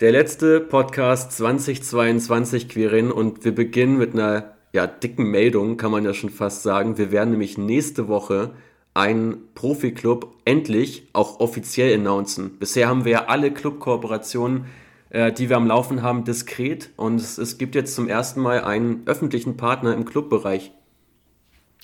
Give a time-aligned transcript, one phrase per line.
[0.00, 6.06] Der letzte Podcast 2022, Quirin, und wir beginnen mit einer ja, dicken Meldung, kann man
[6.06, 6.96] ja schon fast sagen.
[6.96, 8.54] Wir werden nämlich nächste Woche
[8.94, 12.58] einen Profi-Club endlich auch offiziell announcen.
[12.58, 14.64] Bisher haben wir ja alle Club-Kooperationen,
[15.10, 18.64] äh, die wir am Laufen haben, diskret und es, es, gibt jetzt zum ersten Mal
[18.64, 20.72] einen öffentlichen Partner im Clubbereich.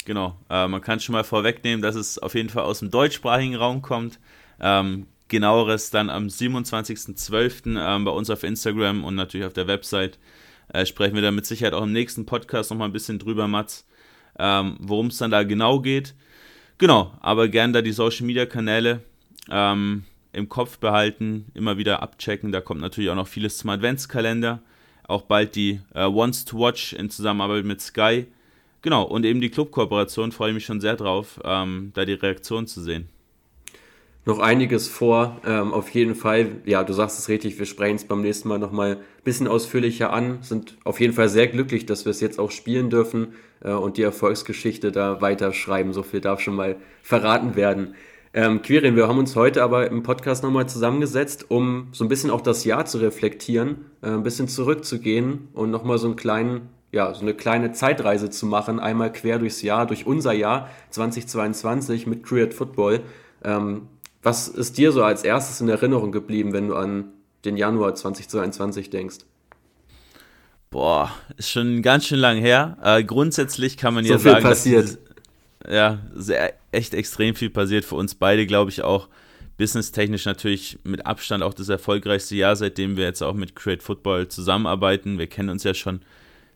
[0.06, 3.56] Genau, äh, man kann schon mal vorwegnehmen, dass es auf jeden Fall aus dem deutschsprachigen
[3.56, 4.18] Raum kommt.
[4.58, 7.78] Ähm, genaueres dann am 27.12.
[7.78, 10.18] Ähm, bei uns auf Instagram und natürlich auf der Website.
[10.68, 13.86] Äh, sprechen wir da mit Sicherheit auch im nächsten Podcast nochmal ein bisschen drüber, Mats,
[14.38, 16.14] ähm, worum es dann da genau geht.
[16.78, 19.02] Genau, aber gern da die Social Media Kanäle
[19.50, 22.52] ähm, im Kopf behalten, immer wieder abchecken.
[22.52, 24.60] Da kommt natürlich auch noch vieles zum Adventskalender.
[25.08, 28.26] Auch bald die äh, Wants to Watch in Zusammenarbeit mit Sky.
[28.82, 32.66] Genau, und eben die Clubkooperation freue ich mich schon sehr drauf, ähm, da die Reaktion
[32.66, 33.08] zu sehen.
[34.28, 36.56] Noch einiges vor, ähm, auf jeden Fall.
[36.64, 40.12] Ja, du sagst es richtig, wir sprechen es beim nächsten Mal nochmal ein bisschen ausführlicher
[40.12, 40.38] an.
[40.42, 43.98] Sind auf jeden Fall sehr glücklich, dass wir es jetzt auch spielen dürfen äh, und
[43.98, 45.92] die Erfolgsgeschichte da weiterschreiben.
[45.92, 47.94] So viel darf schon mal verraten werden.
[48.34, 52.30] Ähm, Quirin, wir haben uns heute aber im Podcast nochmal zusammengesetzt, um so ein bisschen
[52.30, 57.12] auch das Jahr zu reflektieren, äh, ein bisschen zurückzugehen und nochmal so einen kleinen ja,
[57.14, 62.24] so eine kleine Zeitreise zu machen, einmal quer durchs Jahr, durch unser Jahr 2022 mit
[62.24, 63.02] Create Football.
[63.44, 63.82] Ähm,
[64.22, 67.12] was ist dir so als erstes in Erinnerung geblieben, wenn du an
[67.44, 69.18] den Januar 2022 denkst?
[70.70, 72.76] Boah, ist schon ganz schön lang her.
[72.82, 74.98] Äh, grundsätzlich kann man so ja viel sagen, passiert.
[75.60, 79.08] Dass, ja, sehr, echt extrem viel passiert für uns beide, glaube ich auch.
[79.56, 84.28] Businesstechnisch natürlich mit Abstand auch das erfolgreichste Jahr, seitdem wir jetzt auch mit Create Football
[84.28, 85.18] zusammenarbeiten.
[85.18, 86.00] Wir kennen uns ja schon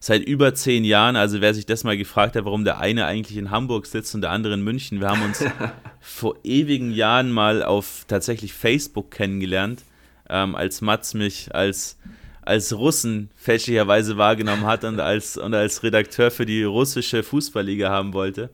[0.01, 1.15] seit über zehn Jahren.
[1.15, 4.23] Also wer sich das mal gefragt hat, warum der eine eigentlich in Hamburg sitzt und
[4.23, 5.01] der andere in München.
[5.01, 5.45] Wir haben uns
[6.01, 9.83] vor ewigen Jahren mal auf tatsächlich Facebook kennengelernt,
[10.29, 11.99] ähm, als Mats mich als,
[12.43, 18.15] als Russen fälschlicherweise wahrgenommen hat und als, und als Redakteur für die russische Fußballliga haben
[18.15, 18.49] wollte.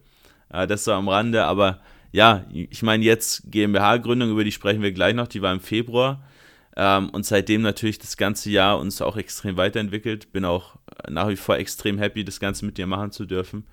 [0.52, 1.80] Äh, das so am Rande, aber
[2.10, 6.22] ja, ich meine jetzt GmbH-Gründung, über die sprechen wir gleich noch, die war im Februar.
[6.76, 10.32] Ähm, und seitdem natürlich das ganze Jahr uns auch extrem weiterentwickelt.
[10.32, 10.76] Bin auch
[11.08, 13.64] nach wie vor extrem happy, das Ganze mit dir machen zu dürfen.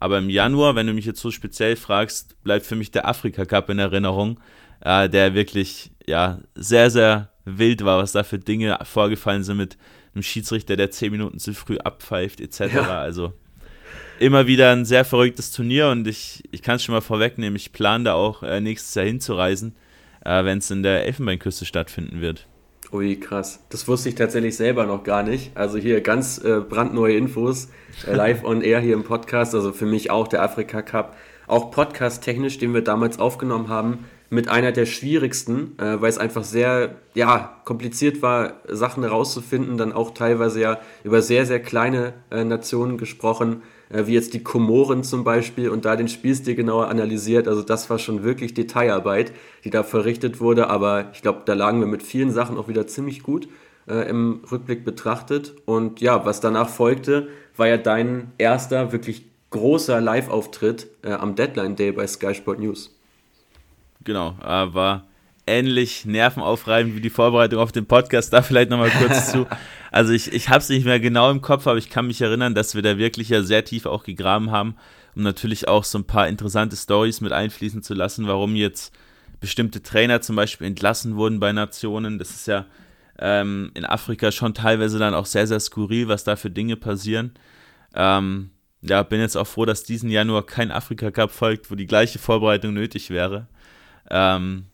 [0.00, 3.44] Aber im Januar, wenn du mich jetzt so speziell fragst, bleibt für mich der Afrika
[3.44, 4.38] Cup in Erinnerung,
[4.80, 9.76] äh, der wirklich ja sehr, sehr wild war, was da für Dinge vorgefallen sind mit
[10.14, 12.74] einem Schiedsrichter, der zehn Minuten zu früh abpfeift, etc.
[12.74, 13.00] Ja.
[13.00, 13.32] Also
[14.20, 17.72] immer wieder ein sehr verrücktes Turnier und ich, ich kann es schon mal vorwegnehmen, ich
[17.72, 19.74] plane da auch äh, nächstes Jahr hinzureisen
[20.24, 22.46] äh, wenn es in der Elfenbeinküste stattfinden wird.
[22.90, 23.62] Ui, krass.
[23.68, 25.54] Das wusste ich tatsächlich selber noch gar nicht.
[25.54, 27.68] Also hier ganz äh, brandneue Infos,
[28.06, 29.54] äh, live on air hier im Podcast.
[29.54, 31.14] Also für mich auch der Afrika Cup.
[31.46, 36.44] Auch podcast-technisch, den wir damals aufgenommen haben, mit einer der schwierigsten, äh, weil es einfach
[36.44, 39.76] sehr, ja, kompliziert war, Sachen herauszufinden.
[39.76, 44.42] Dann auch teilweise ja über sehr, sehr kleine äh, Nationen gesprochen äh, wie jetzt die
[44.42, 47.48] Komoren zum Beispiel und da den Spielstil genauer analysiert.
[47.48, 49.32] Also das war schon wirklich Detailarbeit,
[49.64, 52.86] die da verrichtet wurde, aber ich glaube, da lagen wir mit vielen Sachen auch wieder
[52.86, 53.48] ziemlich gut
[53.88, 55.54] äh, im Rückblick betrachtet.
[55.64, 61.76] Und ja, was danach folgte, war ja dein erster wirklich großer Live-Auftritt äh, am Deadline
[61.76, 62.94] Day bei Sky Sport News.
[64.04, 65.06] Genau, äh, war
[65.46, 68.32] ähnlich nervenaufreibend wie die Vorbereitung auf den Podcast.
[68.32, 69.46] Da vielleicht nochmal kurz zu.
[69.90, 72.54] Also ich, ich habe es nicht mehr genau im Kopf, aber ich kann mich erinnern,
[72.54, 74.76] dass wir da wirklich ja sehr tief auch gegraben haben,
[75.14, 78.92] um natürlich auch so ein paar interessante Stories mit einfließen zu lassen, warum jetzt
[79.40, 82.18] bestimmte Trainer zum Beispiel entlassen wurden bei Nationen.
[82.18, 82.66] Das ist ja
[83.18, 87.32] ähm, in Afrika schon teilweise dann auch sehr, sehr skurril, was da für Dinge passieren.
[87.94, 88.50] Ähm,
[88.82, 92.18] ja, bin jetzt auch froh, dass diesen Januar kein Afrika Cup folgt, wo die gleiche
[92.18, 93.48] Vorbereitung nötig wäre.
[94.10, 94.66] Ähm,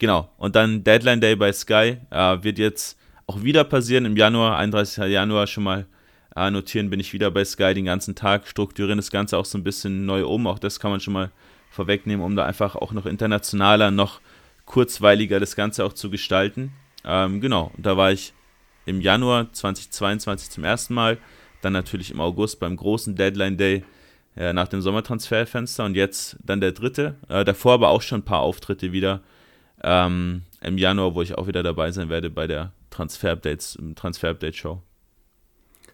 [0.00, 0.30] Genau.
[0.38, 2.98] Und dann Deadline Day bei Sky äh, wird jetzt
[3.30, 5.04] auch wieder passieren im Januar, 31.
[5.04, 5.86] Januar schon mal
[6.34, 9.56] äh, notieren, bin ich wieder bei Sky den ganzen Tag, strukturieren das Ganze auch so
[9.56, 10.48] ein bisschen neu um.
[10.48, 11.30] Auch das kann man schon mal
[11.70, 14.20] vorwegnehmen, um da einfach auch noch internationaler, noch
[14.64, 16.72] kurzweiliger das Ganze auch zu gestalten.
[17.04, 18.32] Ähm, genau, da war ich
[18.84, 21.16] im Januar 2022 zum ersten Mal,
[21.62, 23.84] dann natürlich im August beim großen Deadline Day
[24.36, 27.14] äh, nach dem Sommertransferfenster und jetzt dann der dritte.
[27.28, 29.20] Äh, davor aber auch schon ein paar Auftritte wieder
[29.84, 34.82] ähm, im Januar, wo ich auch wieder dabei sein werde bei der Transfer-Updates, Transfer-Update-Show.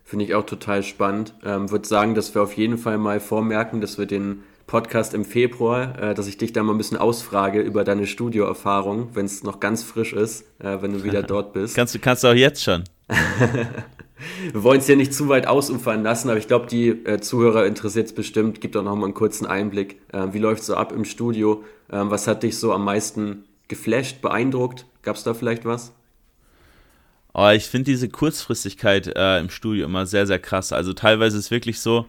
[0.04, 1.34] Finde ich auch total spannend.
[1.44, 5.24] Ähm, Würde sagen, dass wir auf jeden Fall mal vormerken, dass wir den Podcast im
[5.24, 9.42] Februar, äh, dass ich dich da mal ein bisschen ausfrage über deine Studioerfahrung, wenn es
[9.42, 11.74] noch ganz frisch ist, äh, wenn du wieder dort bist.
[11.74, 12.84] kannst du kannst du auch jetzt schon.
[14.52, 17.66] wir wollen es hier nicht zu weit ausufern lassen, aber ich glaube, die äh, Zuhörer
[17.66, 18.60] interessiert es bestimmt.
[18.60, 20.00] Gib doch noch mal einen kurzen Einblick.
[20.12, 21.64] Äh, wie läuft es so ab im Studio?
[21.90, 24.86] Ähm, was hat dich so am meisten geflasht, beeindruckt?
[25.02, 25.92] Gab es da vielleicht was?
[27.38, 30.72] Oh, ich finde diese Kurzfristigkeit äh, im Studio immer sehr, sehr krass.
[30.72, 32.06] Also teilweise ist es wirklich so,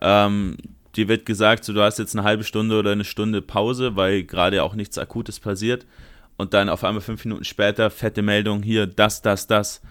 [0.00, 0.56] ähm,
[0.96, 4.22] dir wird gesagt, so, du hast jetzt eine halbe Stunde oder eine Stunde Pause, weil
[4.22, 5.84] gerade auch nichts Akutes passiert.
[6.38, 9.82] Und dann auf einmal fünf Minuten später, fette Meldung, hier, das, das, das.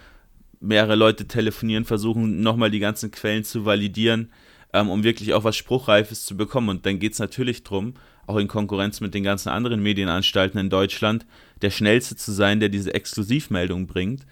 [0.60, 4.32] Mehrere Leute telefonieren, versuchen nochmal die ganzen Quellen zu validieren,
[4.74, 6.70] ähm, um wirklich auch was Spruchreifes zu bekommen.
[6.70, 7.94] Und dann geht es natürlich darum,
[8.26, 11.28] auch in Konkurrenz mit den ganzen anderen Medienanstalten in Deutschland,
[11.62, 14.26] der Schnellste zu sein, der diese Exklusivmeldung bringt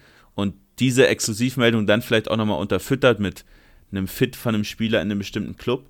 [0.80, 3.44] diese Exklusivmeldung dann vielleicht auch nochmal unterfüttert mit
[3.92, 5.86] einem Fit von einem Spieler in einem bestimmten Club.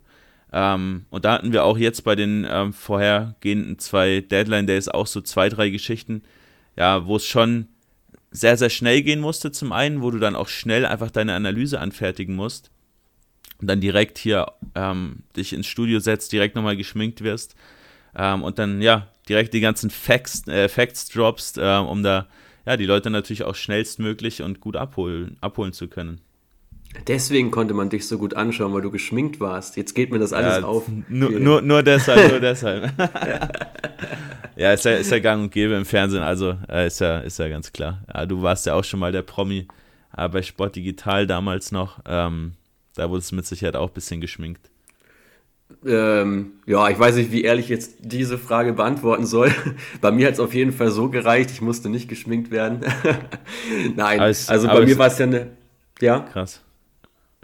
[0.52, 5.06] Ähm, und da hatten wir auch jetzt bei den ähm, vorhergehenden zwei Deadline Days auch
[5.06, 6.22] so zwei, drei Geschichten,
[6.76, 7.68] ja, wo es schon
[8.32, 11.80] sehr, sehr schnell gehen musste zum einen, wo du dann auch schnell einfach deine Analyse
[11.80, 12.70] anfertigen musst
[13.60, 17.54] und dann direkt hier ähm, dich ins Studio setzt, direkt nochmal geschminkt wirst
[18.16, 22.26] ähm, und dann ja direkt die ganzen Facts, äh, Facts droppst, äh, um da
[22.70, 26.20] ja, die Leute natürlich auch schnellstmöglich und gut abholen, abholen zu können.
[27.08, 29.76] Deswegen konnte man dich so gut anschauen, weil du geschminkt warst.
[29.76, 30.84] Jetzt geht mir das alles ja, auf.
[31.08, 32.92] Nur, nur, nur deshalb, nur deshalb.
[34.54, 37.40] ja, ist ja, ist ja gang und gäbe im Fernsehen, also äh, ist, ja, ist
[37.40, 38.04] ja ganz klar.
[38.12, 39.66] Ja, du warst ja auch schon mal der Promi
[40.16, 41.98] äh, bei Sport Digital damals noch.
[42.06, 42.52] Ähm,
[42.94, 44.70] da wurde es mit Sicherheit auch ein bisschen geschminkt.
[45.86, 49.50] Ähm, ja, ich weiß nicht, wie ehrlich jetzt diese Frage beantworten soll.
[50.00, 52.80] Bei mir hat es auf jeden Fall so gereicht, ich musste nicht geschminkt werden.
[53.96, 55.48] Nein, es, also bei mir war es ja eine.
[56.00, 56.20] Ja.
[56.32, 56.62] Krass.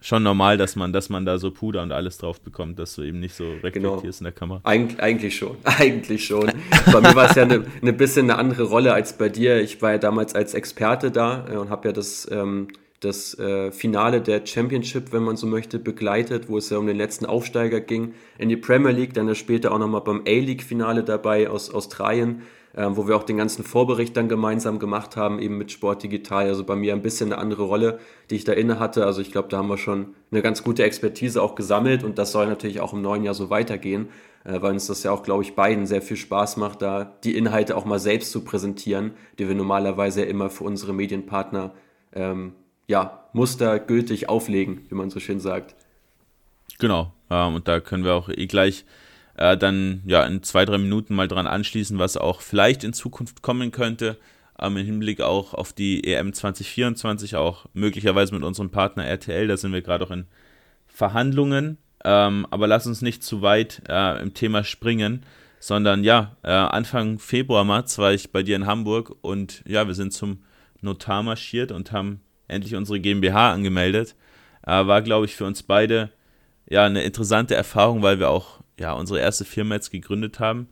[0.03, 3.03] Schon normal, dass man, dass man da so Puder und alles drauf bekommt, dass du
[3.03, 4.03] eben nicht so reflektierst genau.
[4.03, 4.61] in der Kamera.
[4.65, 6.53] Eig eigentlich schon, eigentlich schon.
[6.93, 9.61] bei mir war es ja eine, eine bisschen eine andere Rolle als bei dir.
[9.63, 12.69] Ich war ja damals als Experte da äh, und habe ja das ähm,
[13.01, 16.97] das äh, Finale der Championship, wenn man so möchte, begleitet, wo es ja um den
[16.97, 21.73] letzten Aufsteiger ging in die Premier League, dann später auch nochmal beim A-League-Finale dabei aus
[21.73, 22.43] Australien,
[22.75, 26.47] äh, wo wir auch den ganzen Vorbericht dann gemeinsam gemacht haben, eben mit Sport Digital.
[26.47, 27.99] Also bei mir ein bisschen eine andere Rolle,
[28.31, 29.05] die ich da inne hatte.
[29.05, 32.33] Also ich glaube, da haben wir schon eine ganz gute Expertise auch gesammelt und das
[32.33, 34.09] soll natürlich auch im neuen Jahr so weitergehen,
[34.45, 37.37] äh, weil uns das ja auch, glaube ich, beiden sehr viel Spaß macht, da die
[37.37, 41.75] Inhalte auch mal selbst zu präsentieren, die wir normalerweise ja immer für unsere Medienpartner
[42.15, 42.53] ähm,
[42.87, 45.75] ja, mustergültig auflegen, wie man so schön sagt.
[46.79, 48.85] Genau, ähm, und da können wir auch eh gleich
[49.37, 53.43] äh, dann ja in zwei, drei Minuten mal dran anschließen, was auch vielleicht in Zukunft
[53.43, 54.19] kommen könnte,
[54.61, 59.57] ähm, im Hinblick auch auf die EM 2024, auch möglicherweise mit unserem Partner RTL, da
[59.57, 60.27] sind wir gerade auch in
[60.87, 65.25] Verhandlungen, ähm, aber lass uns nicht zu weit äh, im Thema springen,
[65.59, 69.95] sondern ja, äh, Anfang Februar, März war ich bei dir in Hamburg und ja, wir
[69.95, 70.43] sind zum
[70.81, 74.15] Notar marschiert und haben endlich unsere GmbH angemeldet.
[74.67, 76.11] Äh, war, glaube ich, für uns beide
[76.69, 80.69] ja eine interessante Erfahrung, weil wir auch ja unsere erste Firma jetzt gegründet haben.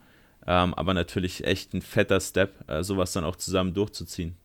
[0.47, 4.37] Ähm, aber natürlich echt ein fetter Step, äh, sowas dann auch zusammen durchzuziehen.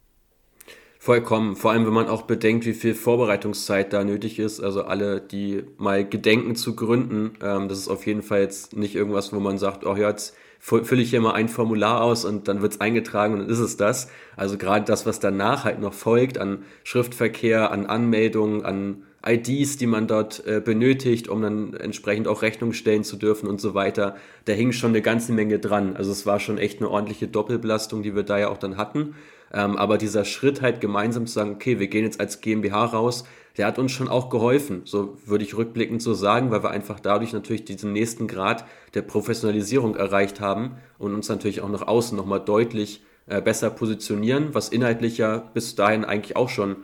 [1.02, 1.56] Vollkommen.
[1.56, 4.60] Vor allem, wenn man auch bedenkt, wie viel Vorbereitungszeit da nötig ist.
[4.60, 8.96] Also alle, die mal gedenken zu gründen, ähm, das ist auf jeden Fall jetzt nicht
[8.96, 12.48] irgendwas, wo man sagt, oh ja, jetzt fülle ich hier mal ein Formular aus und
[12.48, 14.10] dann wird es eingetragen und dann ist es das.
[14.36, 19.88] Also gerade das, was danach halt noch folgt an Schriftverkehr, an Anmeldungen, an IDs, die
[19.88, 24.16] man dort äh, benötigt, um dann entsprechend auch Rechnung stellen zu dürfen und so weiter,
[24.46, 25.96] da hing schon eine ganze Menge dran.
[25.98, 29.16] Also es war schon echt eine ordentliche Doppelbelastung, die wir da ja auch dann hatten.
[29.54, 33.24] Ähm, aber dieser Schritt halt gemeinsam zu sagen, okay, wir gehen jetzt als GmbH raus,
[33.58, 37.00] der hat uns schon auch geholfen, so würde ich rückblickend so sagen, weil wir einfach
[37.00, 38.64] dadurch natürlich diesen nächsten Grad
[38.94, 44.54] der Professionalisierung erreicht haben und uns natürlich auch nach außen nochmal deutlich äh, besser positionieren,
[44.54, 46.78] was inhaltlich ja bis dahin eigentlich auch schon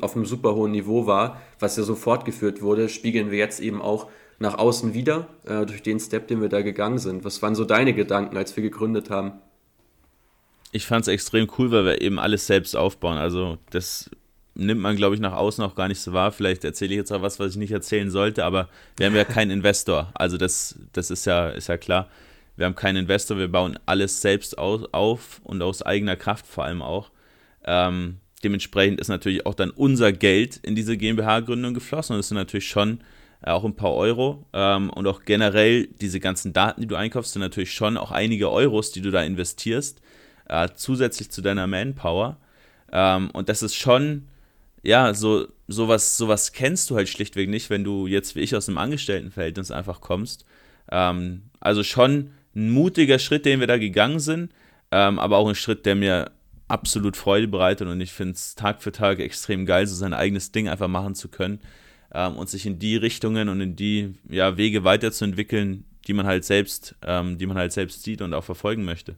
[0.00, 3.80] auf einem super hohen Niveau war, was ja so fortgeführt wurde, spiegeln wir jetzt eben
[3.80, 4.08] auch
[4.40, 7.24] nach außen wieder äh, durch den Step, den wir da gegangen sind.
[7.24, 9.32] Was waren so deine Gedanken, als wir gegründet haben?
[10.72, 13.18] Ich fand es extrem cool, weil wir eben alles selbst aufbauen.
[13.18, 14.10] Also das
[14.54, 16.32] nimmt man, glaube ich, nach außen auch gar nicht so wahr.
[16.32, 19.24] Vielleicht erzähle ich jetzt auch was, was ich nicht erzählen sollte, aber wir haben ja
[19.24, 20.10] keinen Investor.
[20.14, 22.08] Also das, das ist ja, ist ja klar.
[22.56, 26.82] Wir haben keinen Investor, wir bauen alles selbst auf und aus eigener Kraft vor allem
[26.82, 27.10] auch.
[27.64, 32.36] Ähm, dementsprechend ist natürlich auch dann unser Geld in diese GmbH-Gründung geflossen und das sind
[32.36, 33.00] natürlich schon
[33.42, 37.32] äh, auch ein paar Euro ähm, und auch generell diese ganzen Daten, die du einkaufst,
[37.32, 40.00] sind natürlich schon auch einige Euros, die du da investierst,
[40.50, 42.36] äh, zusätzlich zu deiner Manpower.
[42.92, 44.28] Ähm, und das ist schon
[44.82, 48.68] ja, so sowas, sowas kennst du halt schlichtweg nicht, wenn du jetzt wie ich aus
[48.68, 50.44] einem Angestelltenverhältnis einfach kommst.
[50.90, 54.52] Ähm, also schon ein mutiger Schritt, den wir da gegangen sind,
[54.90, 56.32] ähm, aber auch ein Schritt, der mir
[56.68, 60.52] absolut Freude bereitet und ich finde es Tag für Tag extrem geil, so sein eigenes
[60.52, 61.60] Ding einfach machen zu können
[62.14, 66.44] ähm, und sich in die Richtungen und in die ja, Wege weiterzuentwickeln, die man halt
[66.44, 69.16] selbst, ähm, die man halt selbst sieht und auch verfolgen möchte.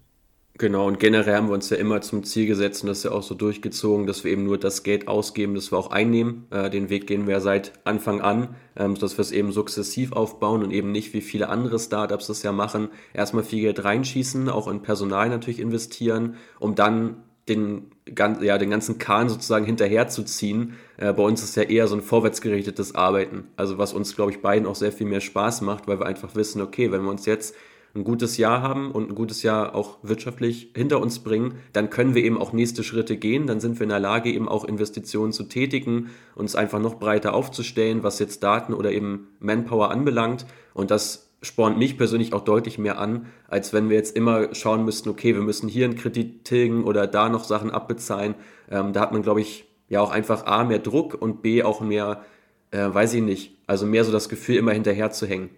[0.59, 3.13] Genau, und generell haben wir uns ja immer zum Ziel gesetzt und das ist ja
[3.13, 6.47] auch so durchgezogen, dass wir eben nur das Geld ausgeben, das wir auch einnehmen.
[6.51, 10.63] Äh, den Weg gehen wir seit Anfang an, ähm, dass wir es eben sukzessiv aufbauen
[10.63, 14.69] und eben nicht wie viele andere Startups das ja machen, erstmal viel Geld reinschießen, auch
[14.69, 17.17] in Personal natürlich investieren, um dann
[17.49, 20.75] den, ja, den ganzen Kahn sozusagen hinterherzuziehen.
[20.99, 23.49] Äh, bei uns ist ja eher so ein vorwärtsgerichtetes Arbeiten.
[23.57, 26.35] Also was uns, glaube ich, beiden auch sehr viel mehr Spaß macht, weil wir einfach
[26.37, 27.55] wissen, okay, wenn wir uns jetzt
[27.95, 32.15] ein gutes Jahr haben und ein gutes Jahr auch wirtschaftlich hinter uns bringen, dann können
[32.15, 33.47] wir eben auch nächste Schritte gehen.
[33.47, 37.35] Dann sind wir in der Lage, eben auch Investitionen zu tätigen, uns einfach noch breiter
[37.35, 40.47] aufzustellen, was jetzt Daten oder eben Manpower anbelangt.
[40.73, 44.85] Und das spornt mich persönlich auch deutlich mehr an, als wenn wir jetzt immer schauen
[44.85, 48.35] müssten, okay, wir müssen hier einen Kredit tilgen oder da noch Sachen abbezahlen.
[48.71, 51.81] Ähm, da hat man, glaube ich, ja auch einfach A, mehr Druck und B, auch
[51.83, 52.25] mehr,
[52.71, 55.51] äh, weiß ich nicht, also mehr so das Gefühl, immer hinterher zu hängen.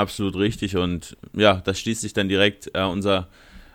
[0.00, 3.28] Absolut richtig und ja, das schließt sich dann direkt äh, unser,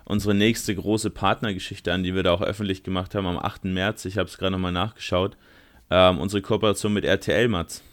[0.05, 3.65] unsere nächste große Partnergeschichte an, die wir da auch öffentlich gemacht haben am 8.
[3.65, 4.05] März.
[4.05, 5.37] Ich habe es gerade nochmal nachgeschaut.
[5.91, 7.83] Ähm, unsere Kooperation mit RTL, Mats.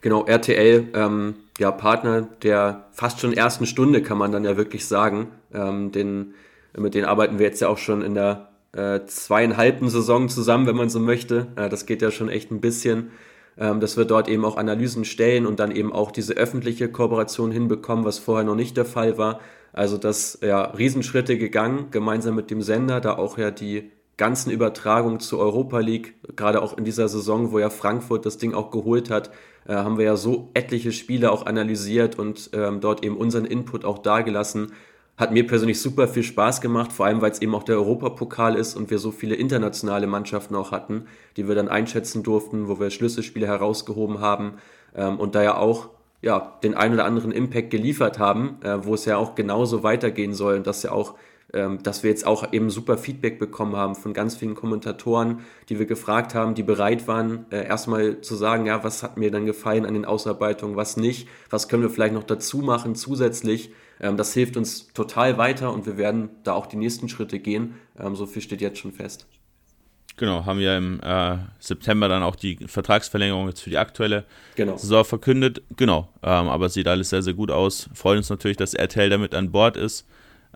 [0.00, 4.86] Genau, RTL, ähm, ja, Partner der fast schon ersten Stunde, kann man dann ja wirklich
[4.86, 5.28] sagen.
[5.52, 6.32] Ähm, den,
[6.78, 10.76] mit denen arbeiten wir jetzt ja auch schon in der äh, zweieinhalbten Saison zusammen, wenn
[10.76, 11.48] man so möchte.
[11.56, 13.10] Äh, das geht ja schon echt ein bisschen
[13.58, 17.50] ähm, dass wir dort eben auch Analysen stellen und dann eben auch diese öffentliche Kooperation
[17.50, 19.40] hinbekommen, was vorher noch nicht der Fall war.
[19.72, 25.20] Also das ja Riesenschritte gegangen, gemeinsam mit dem Sender, da auch ja die ganzen Übertragungen
[25.20, 29.10] zur Europa League, gerade auch in dieser Saison, wo ja Frankfurt das Ding auch geholt
[29.10, 29.30] hat,
[29.66, 33.84] äh, haben wir ja so etliche Spiele auch analysiert und ähm, dort eben unseren Input
[33.84, 34.72] auch dargelassen.
[35.18, 38.54] Hat mir persönlich super viel Spaß gemacht, vor allem weil es eben auch der Europapokal
[38.54, 41.06] ist und wir so viele internationale Mannschaften auch hatten,
[41.36, 44.54] die wir dann einschätzen durften, wo wir Schlüsselspiele herausgehoben haben
[44.94, 45.90] ähm, und da ja auch
[46.22, 50.34] ja, den ein oder anderen Impact geliefert haben, äh, wo es ja auch genauso weitergehen
[50.34, 51.14] soll und dass ja auch
[51.54, 55.78] ähm, dass wir jetzt auch eben super Feedback bekommen haben von ganz vielen Kommentatoren, die
[55.78, 59.46] wir gefragt haben, die bereit waren, äh, erstmal zu sagen, ja, was hat mir dann
[59.46, 64.32] gefallen an den Ausarbeitungen, was nicht, was können wir vielleicht noch dazu machen zusätzlich, das
[64.34, 67.74] hilft uns total weiter und wir werden da auch die nächsten Schritte gehen.
[67.98, 69.26] Ähm, so viel steht jetzt schon fest.
[70.16, 74.24] Genau, haben wir im äh, September dann auch die Vertragsverlängerung jetzt für die aktuelle
[74.56, 74.76] genau.
[74.76, 75.62] Saison verkündet.
[75.76, 77.88] Genau, ähm, aber sieht alles sehr, sehr gut aus.
[77.94, 80.06] Freut uns natürlich, dass RTL damit an Bord ist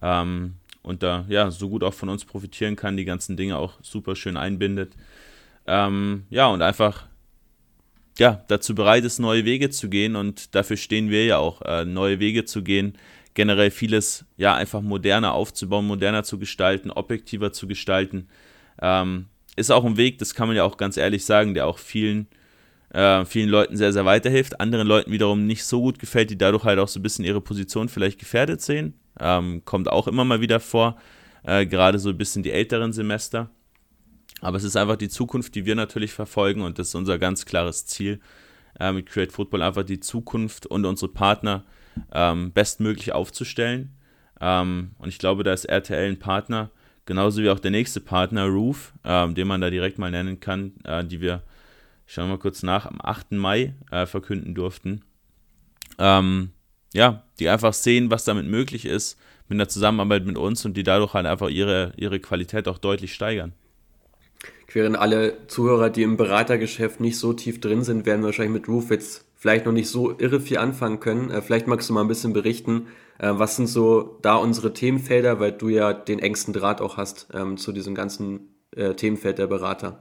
[0.02, 3.74] ähm, und da ja so gut auch von uns profitieren kann, die ganzen Dinge auch
[3.82, 4.94] super schön einbindet.
[5.68, 7.06] Ähm, ja, und einfach
[8.18, 11.84] ja, dazu bereit ist, neue Wege zu gehen und dafür stehen wir ja auch, äh,
[11.84, 12.98] neue Wege zu gehen,
[13.34, 18.28] generell vieles ja einfach moderner aufzubauen, moderner zu gestalten, objektiver zu gestalten.
[18.80, 21.78] Ähm, ist auch ein Weg, das kann man ja auch ganz ehrlich sagen, der auch
[21.78, 22.26] vielen,
[22.90, 26.64] äh, vielen Leuten sehr, sehr weiterhilft, anderen Leuten wiederum nicht so gut gefällt, die dadurch
[26.64, 28.94] halt auch so ein bisschen ihre Position vielleicht gefährdet sehen.
[29.20, 30.96] Ähm, kommt auch immer mal wieder vor,
[31.42, 33.50] äh, gerade so ein bisschen die älteren Semester.
[34.40, 37.44] Aber es ist einfach die Zukunft, die wir natürlich verfolgen und das ist unser ganz
[37.44, 38.20] klares Ziel
[38.80, 41.64] äh, mit Create Football, einfach die Zukunft und unsere Partner
[42.12, 43.96] ähm, bestmöglich aufzustellen.
[44.40, 46.70] Ähm, und ich glaube, da ist RTL ein Partner,
[47.06, 50.74] genauso wie auch der nächste Partner, Roof, ähm, den man da direkt mal nennen kann,
[50.84, 51.42] äh, die wir,
[52.06, 53.32] schauen wir mal kurz nach, am 8.
[53.32, 55.04] Mai äh, verkünden durften.
[55.98, 56.50] Ähm,
[56.94, 59.18] ja, die einfach sehen, was damit möglich ist
[59.48, 63.14] mit der Zusammenarbeit mit uns und die dadurch halt einfach ihre, ihre Qualität auch deutlich
[63.14, 63.52] steigern.
[64.72, 68.90] Während alle Zuhörer, die im Beratergeschäft nicht so tief drin sind, werden wahrscheinlich mit Roof
[68.90, 71.32] jetzt vielleicht noch nicht so irre viel anfangen können.
[71.32, 72.86] Äh, vielleicht magst du mal ein bisschen berichten,
[73.18, 77.26] äh, was sind so da unsere Themenfelder, weil du ja den engsten Draht auch hast
[77.34, 80.00] ähm, zu diesem ganzen äh, Themenfeld der Berater.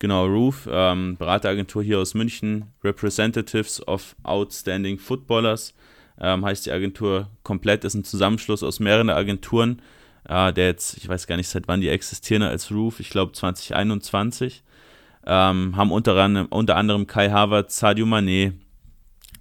[0.00, 5.72] Genau, Roof, ähm, Berateragentur hier aus München, Representatives of Outstanding Footballers,
[6.20, 9.80] ähm, heißt die Agentur komplett, ist ein Zusammenschluss aus mehreren Agenturen,
[10.28, 13.32] äh, der jetzt, ich weiß gar nicht, seit wann die existieren als Roof, ich glaube
[13.32, 14.62] 2021.
[15.26, 18.52] Ähm, haben unter, unter anderem Kai Harvard, Sadio Mané,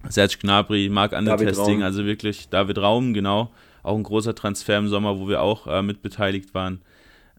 [0.09, 3.51] Serge Gnabry, Marc Ander Testing, also wirklich David Raum, genau.
[3.83, 6.81] Auch ein großer Transfer im Sommer, wo wir auch äh, mit beteiligt waren.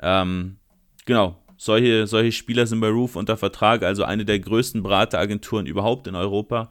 [0.01, 0.57] Ähm,
[1.05, 6.07] genau, solche, solche Spieler sind bei Roof unter Vertrag, also eine der größten Berateragenturen überhaupt
[6.07, 6.71] in Europa.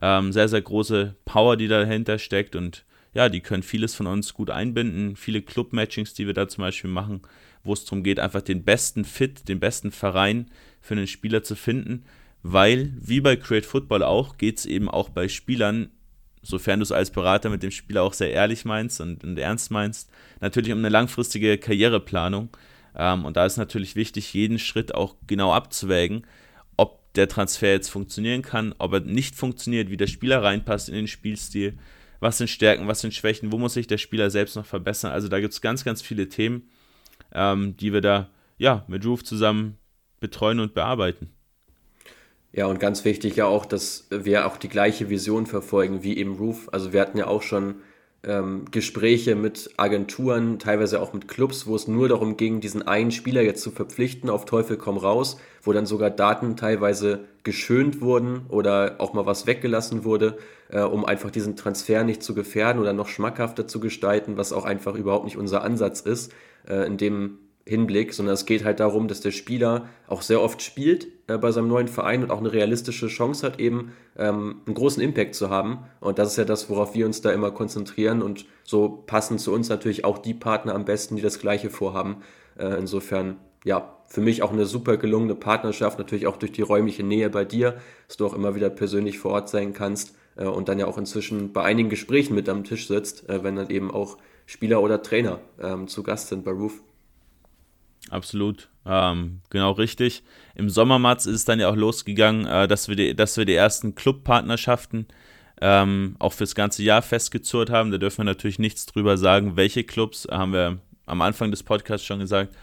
[0.00, 4.32] Ähm, sehr, sehr große Power, die dahinter steckt und ja, die können vieles von uns
[4.32, 5.16] gut einbinden.
[5.16, 7.20] Viele Club-Matchings, die wir da zum Beispiel machen,
[7.64, 10.50] wo es darum geht, einfach den besten Fit, den besten Verein
[10.80, 12.04] für einen Spieler zu finden,
[12.42, 15.90] weil, wie bei Create Football auch, geht es eben auch bei Spielern,
[16.42, 19.70] sofern du es als Berater mit dem Spieler auch sehr ehrlich meinst und, und ernst
[19.70, 22.48] meinst, natürlich um eine langfristige Karriereplanung.
[22.96, 26.26] Ähm, und da ist natürlich wichtig, jeden Schritt auch genau abzuwägen,
[26.76, 30.96] ob der Transfer jetzt funktionieren kann, ob er nicht funktioniert, wie der Spieler reinpasst in
[30.96, 31.78] den Spielstil,
[32.18, 35.12] was sind Stärken, was sind Schwächen, wo muss sich der Spieler selbst noch verbessern.
[35.12, 36.68] Also da gibt es ganz, ganz viele Themen,
[37.34, 39.78] ähm, die wir da ja, mit Roof zusammen
[40.20, 41.30] betreuen und bearbeiten.
[42.52, 46.36] Ja, und ganz wichtig ja auch, dass wir auch die gleiche Vision verfolgen wie eben
[46.36, 46.68] Roof.
[46.70, 47.76] Also wir hatten ja auch schon
[48.24, 53.10] ähm, Gespräche mit Agenturen, teilweise auch mit Clubs, wo es nur darum ging, diesen einen
[53.10, 58.46] Spieler jetzt zu verpflichten, auf Teufel komm raus, wo dann sogar Daten teilweise geschönt wurden
[58.48, 62.92] oder auch mal was weggelassen wurde, äh, um einfach diesen Transfer nicht zu gefährden oder
[62.92, 66.32] noch schmackhafter zu gestalten, was auch einfach überhaupt nicht unser Ansatz ist,
[66.68, 70.62] äh, in dem Hinblick, sondern es geht halt darum, dass der Spieler auch sehr oft
[70.62, 74.74] spielt äh, bei seinem neuen Verein und auch eine realistische Chance hat, eben ähm, einen
[74.74, 75.84] großen Impact zu haben.
[76.00, 78.20] Und das ist ja das, worauf wir uns da immer konzentrieren.
[78.20, 82.22] Und so passen zu uns natürlich auch die Partner am besten, die das Gleiche vorhaben.
[82.58, 87.04] Äh, insofern, ja, für mich auch eine super gelungene Partnerschaft, natürlich auch durch die räumliche
[87.04, 87.76] Nähe bei dir,
[88.08, 90.98] dass du auch immer wieder persönlich vor Ort sein kannst äh, und dann ja auch
[90.98, 95.02] inzwischen bei einigen Gesprächen mit am Tisch sitzt, äh, wenn dann eben auch Spieler oder
[95.02, 96.82] Trainer ähm, zu Gast sind bei Roof.
[98.10, 100.22] Absolut, ähm, genau richtig.
[100.54, 103.44] Im Sommer, Mats, ist es dann ja auch losgegangen, äh, dass, wir die, dass wir
[103.44, 105.06] die ersten Clubpartnerschaften
[105.60, 107.92] ähm, auch fürs ganze Jahr festgezurrt haben.
[107.92, 112.06] Da dürfen wir natürlich nichts drüber sagen, welche Clubs, haben wir am Anfang des Podcasts
[112.06, 112.54] schon gesagt.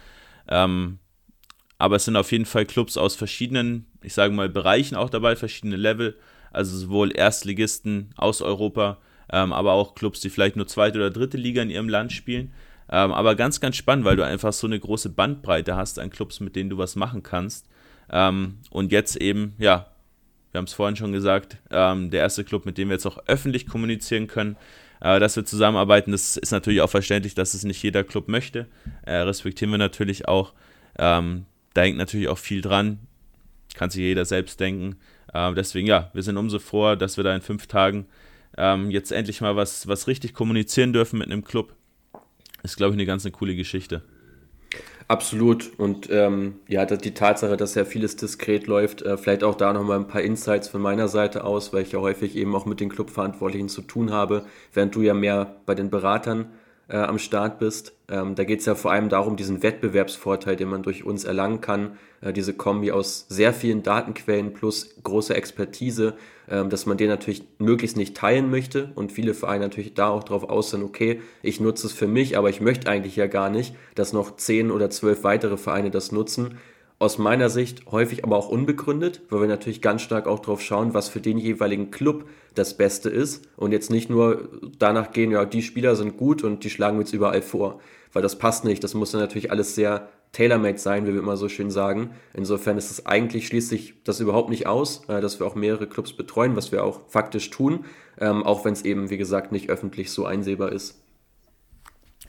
[0.50, 1.00] Ähm,
[1.77, 5.38] aber es sind auf jeden Fall Clubs aus verschiedenen, ich sage mal, Bereichen auch dabei,
[5.38, 6.17] verschiedene Level.
[6.51, 8.98] Also sowohl Erstligisten aus Europa,
[9.31, 12.51] ähm, aber auch Clubs, die vielleicht nur zweite oder dritte Liga in ihrem Land spielen.
[12.91, 16.39] Ähm, aber ganz, ganz spannend, weil du einfach so eine große Bandbreite hast an Clubs,
[16.39, 17.67] mit denen du was machen kannst.
[18.12, 19.88] Ähm, und jetzt eben, ja,
[20.51, 23.19] wir haben es vorhin schon gesagt, ähm, der erste Club, mit dem wir jetzt auch
[23.27, 24.57] öffentlich kommunizieren können,
[25.01, 26.12] äh, dass wir zusammenarbeiten.
[26.12, 28.67] Das ist natürlich auch verständlich, dass es nicht jeder Club möchte.
[29.05, 30.53] Äh, respektieren wir natürlich auch.
[30.98, 33.00] Ähm, da hängt natürlich auch viel dran.
[33.75, 34.98] Kann sich jeder selbst denken.
[35.33, 38.08] Äh, deswegen, ja, wir sind umso froh, dass wir da in fünf Tagen
[38.60, 41.74] ähm, jetzt endlich mal was, was richtig kommunizieren dürfen mit einem Club
[42.62, 44.02] ist, glaube ich, eine ganz eine coole Geschichte.
[45.08, 45.72] Absolut.
[45.80, 49.98] Und ähm, ja, die Tatsache, dass ja vieles diskret läuft, äh, vielleicht auch da nochmal
[49.98, 52.89] ein paar Insights von meiner Seite aus, weil ich ja häufig eben auch mit den
[52.89, 56.52] Clubverantwortlichen zu tun habe, während du ja mehr bei den Beratern
[56.89, 57.93] äh, am Start bist.
[58.10, 61.62] Ähm, da geht es ja vor allem darum, diesen Wettbewerbsvorteil, den man durch uns erlangen
[61.62, 66.15] kann, äh, diese Kombi aus sehr vielen Datenquellen plus großer Expertise,
[66.47, 70.23] äh, dass man den natürlich möglichst nicht teilen möchte und viele Vereine natürlich da auch
[70.23, 73.49] drauf aus sind, okay, ich nutze es für mich, aber ich möchte eigentlich ja gar
[73.49, 76.58] nicht, dass noch zehn oder zwölf weitere Vereine das nutzen
[76.99, 80.93] aus meiner Sicht häufig aber auch unbegründet, weil wir natürlich ganz stark auch drauf schauen,
[80.93, 85.45] was für den jeweiligen Club das Beste ist und jetzt nicht nur danach gehen, ja,
[85.45, 87.79] die Spieler sind gut und die schlagen wir jetzt überall vor,
[88.12, 88.83] weil das passt nicht.
[88.83, 92.12] Das muss dann natürlich alles sehr tailor-made sein, wie wir immer so schön sagen.
[92.33, 96.13] Insofern ist es eigentlich schließlich das überhaupt nicht aus, äh, dass wir auch mehrere Clubs
[96.13, 97.85] betreuen, was wir auch faktisch tun,
[98.19, 101.01] ähm, auch wenn es eben, wie gesagt, nicht öffentlich so einsehbar ist.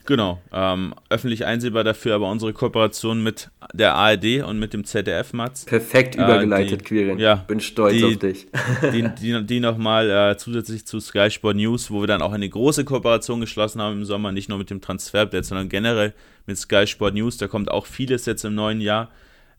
[0.05, 5.33] Genau, ähm, öffentlich einsehbar dafür aber unsere Kooperation mit der ARD und mit dem ZDF,
[5.33, 5.65] Mats.
[5.65, 7.19] Perfekt übergeleitet, äh, Quirin.
[7.19, 8.47] Ja, Bin stolz die, auf dich.
[8.93, 12.49] die die, die nochmal äh, zusätzlich zu Sky Sport News, wo wir dann auch eine
[12.49, 16.13] große Kooperation geschlossen haben im Sommer, nicht nur mit dem Transferupdate, sondern generell
[16.47, 17.37] mit Sky Sport News.
[17.37, 19.09] Da kommt auch vieles jetzt im neuen Jahr.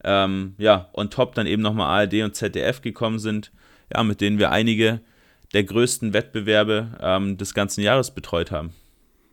[0.05, 3.53] Ähm, ja, on top dann eben nochmal ARD und ZDF gekommen sind,
[3.95, 5.01] ja, mit denen wir einige
[5.55, 8.73] der größten Wettbewerbe ähm, des ganzen Jahres betreut haben.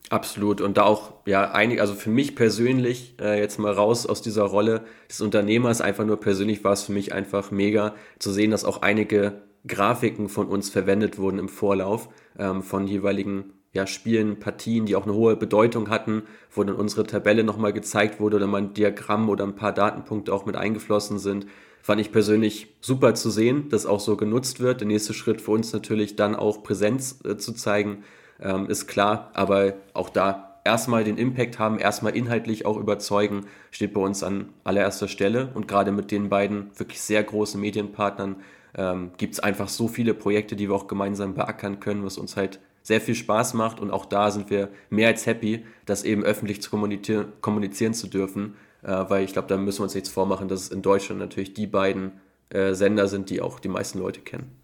[0.10, 0.60] Absolut.
[0.60, 4.44] Und da auch, ja, einig, also für mich persönlich, äh, jetzt mal raus aus dieser
[4.44, 8.66] Rolle des Unternehmers, einfach nur persönlich war es für mich einfach mega zu sehen, dass
[8.66, 14.88] auch einige Grafiken von uns verwendet wurden im Vorlauf ähm, von jeweiligen ja, Spielen, Partien,
[14.88, 18.64] die auch eine hohe Bedeutung hatten, wo dann unsere Tabelle nochmal gezeigt wurde oder mal
[18.64, 21.46] ein Diagramm oder ein paar Datenpunkte auch mit eingeflossen sind.
[21.84, 24.82] Fand ich persönlich super zu sehen, dass auch so genutzt wird.
[24.82, 28.04] Der nächste Schritt für uns natürlich dann auch Präsenz äh, zu zeigen
[28.42, 33.94] ähm, ist klar, aber auch da erstmal den Impact haben, erstmal inhaltlich auch überzeugen, steht
[33.94, 35.50] bei uns an allererster Stelle.
[35.54, 38.38] Und gerade mit den beiden wirklich sehr großen Medienpartnern
[38.78, 42.38] ähm, gibt es einfach so viele Projekte, die wir auch gemeinsam beackern können, was uns
[42.38, 43.80] halt sehr viel Spaß macht.
[43.80, 48.08] Und auch da sind wir mehr als happy, das eben öffentlich zu kommunizieren, kommunizieren zu
[48.08, 51.20] dürfen, äh, weil ich glaube, da müssen wir uns nichts vormachen, dass es in Deutschland
[51.20, 52.12] natürlich die beiden
[52.50, 54.59] äh, Sender sind, die auch die meisten Leute kennen.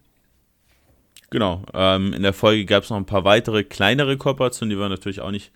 [1.30, 1.62] Genau.
[1.74, 5.20] Ähm, in der Folge gab es noch ein paar weitere kleinere Kooperationen, die wir natürlich
[5.20, 5.50] auch nicht,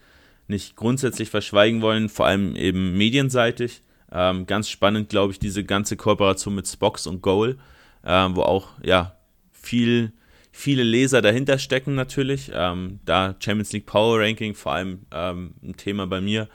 [0.49, 3.83] nicht grundsätzlich verschweigen wollen, vor allem eben medienseitig.
[4.13, 7.59] Ähm, ganz spannend, glaube ich, diese ganze Kooperation mit Spox und Goal,
[8.05, 9.17] ähm, wo auch ja
[9.53, 10.13] viel,
[10.51, 12.51] viele Leser dahinter stecken natürlich.
[12.53, 16.49] Ähm, da Champions League Power Ranking vor allem ähm, ein Thema bei mir,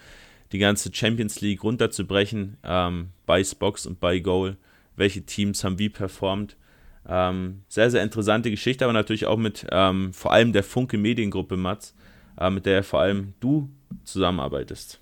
[0.51, 4.57] die ganze Champions League runterzubrechen ähm, bei Spox und bei Goal.
[4.97, 6.57] Welche Teams haben wie performt?
[7.07, 11.57] Ähm, sehr, sehr interessante Geschichte, aber natürlich auch mit ähm, vor allem der Funke Mediengruppe
[11.57, 11.95] Mats,
[12.39, 13.69] äh, mit der vor allem du
[14.03, 14.99] zusammenarbeitest.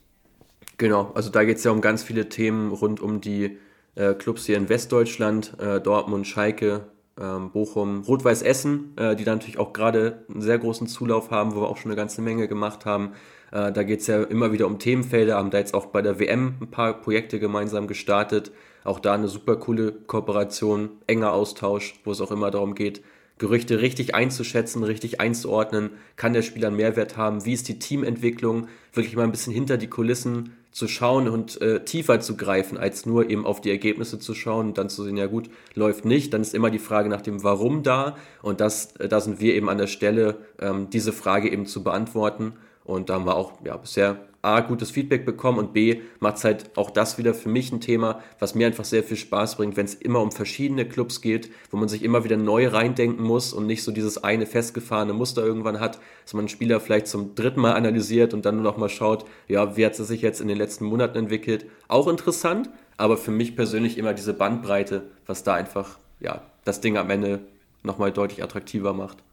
[0.77, 3.57] Genau, also da geht es ja um ganz viele Themen rund um die
[3.95, 6.87] äh, Clubs hier in Westdeutschland, äh, Dortmund, Schalke,
[7.19, 11.55] ähm, Bochum, Rot-Weiß Essen, äh, die da natürlich auch gerade einen sehr großen Zulauf haben,
[11.55, 13.13] wo wir auch schon eine ganze Menge gemacht haben.
[13.51, 16.19] Äh, da geht es ja immer wieder um Themenfelder, haben da jetzt auch bei der
[16.19, 18.51] WM ein paar Projekte gemeinsam gestartet.
[18.83, 23.01] Auch da eine super coole Kooperation, enger Austausch, wo es auch immer darum geht,
[23.39, 25.89] Gerüchte richtig einzuschätzen, richtig einzuordnen.
[26.15, 27.45] Kann der Spieler einen Mehrwert haben?
[27.45, 28.67] Wie ist die Teamentwicklung?
[28.93, 33.05] Wirklich mal ein bisschen hinter die Kulissen zu schauen und äh, tiefer zu greifen, als
[33.05, 36.33] nur eben auf die Ergebnisse zu schauen und dann zu sehen, ja gut, läuft nicht.
[36.33, 38.17] Dann ist immer die Frage nach dem Warum da.
[38.41, 41.83] Und das, äh, da sind wir eben an der Stelle, ähm, diese Frage eben zu
[41.83, 42.53] beantworten.
[42.83, 46.43] Und da haben wir auch ja, bisher A, gutes Feedback bekommen und B, macht es
[46.43, 49.77] halt auch das wieder für mich ein Thema, was mir einfach sehr viel Spaß bringt,
[49.77, 53.53] wenn es immer um verschiedene Clubs geht, wo man sich immer wieder neu reindenken muss
[53.53, 57.35] und nicht so dieses eine festgefahrene Muster irgendwann hat, dass man einen Spieler vielleicht zum
[57.35, 60.41] dritten Mal analysiert und dann nur noch mal schaut, ja, wie hat es sich jetzt
[60.41, 61.65] in den letzten Monaten entwickelt.
[61.87, 66.97] Auch interessant, aber für mich persönlich immer diese Bandbreite, was da einfach, ja, das Ding
[66.97, 67.39] am Ende
[67.81, 69.23] nochmal deutlich attraktiver macht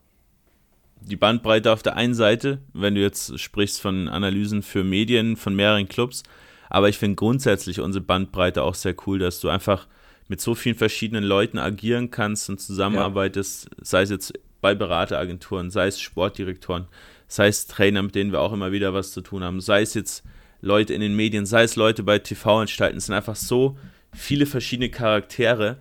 [1.01, 5.55] die Bandbreite auf der einen Seite, wenn du jetzt sprichst von Analysen für Medien von
[5.55, 6.23] mehreren Clubs,
[6.69, 9.87] aber ich finde grundsätzlich unsere Bandbreite auch sehr cool, dass du einfach
[10.29, 13.85] mit so vielen verschiedenen Leuten agieren kannst und zusammenarbeitest, ja.
[13.85, 16.87] sei es jetzt bei Berateragenturen, sei es Sportdirektoren,
[17.27, 19.95] sei es Trainer, mit denen wir auch immer wieder was zu tun haben, sei es
[19.95, 20.23] jetzt
[20.61, 22.99] Leute in den Medien, sei es Leute bei TV-Anstalten.
[22.99, 23.77] Es sind einfach so
[24.13, 25.79] viele verschiedene Charaktere,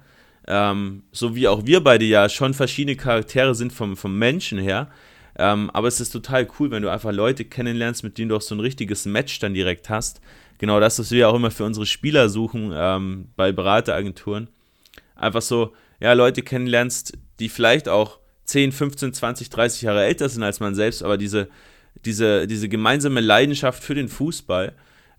[0.48, 4.90] ähm, so wie auch wir beide ja schon verschiedene Charaktere sind vom, vom Menschen her,
[5.40, 8.42] ähm, aber es ist total cool, wenn du einfach Leute kennenlernst, mit denen du auch
[8.42, 10.20] so ein richtiges Match dann direkt hast.
[10.58, 14.50] Genau das, was wir auch immer für unsere Spieler suchen ähm, bei Berateragenturen.
[15.16, 20.44] Einfach so, ja, Leute kennenlernst, die vielleicht auch 10, 15, 20, 30 Jahre älter sind
[20.44, 21.48] als man selbst, aber diese,
[22.04, 24.74] diese, diese gemeinsame Leidenschaft für den Fußball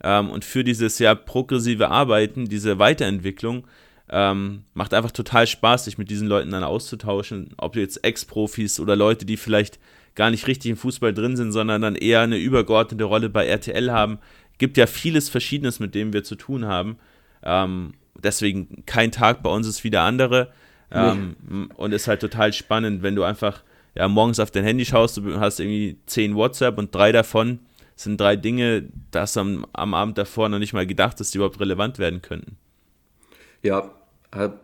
[0.05, 3.67] ähm, und für dieses ja progressive Arbeiten, diese Weiterentwicklung,
[4.11, 7.55] ähm, macht einfach total Spaß, sich mit diesen Leuten dann auszutauschen.
[7.57, 9.79] Ob jetzt Ex-Profis oder Leute, die vielleicht
[10.15, 13.91] gar nicht richtig im Fußball drin sind, sondern dann eher eine übergeordnete Rolle bei RTL
[13.93, 14.19] haben.
[14.59, 16.99] Gibt ja vieles Verschiedenes, mit dem wir zu tun haben.
[17.43, 20.53] Ähm, deswegen kein Tag bei uns ist wie der andere.
[20.91, 21.67] Ähm, nee.
[21.77, 23.63] Und ist halt total spannend, wenn du einfach
[23.95, 27.61] ja, morgens auf dein Handy schaust, du hast irgendwie zehn WhatsApp und drei davon
[27.97, 31.61] sind drei Dinge, das am, am Abend davor noch nicht mal gedacht, dass die überhaupt
[31.61, 32.57] relevant werden könnten.
[33.63, 33.91] Ja,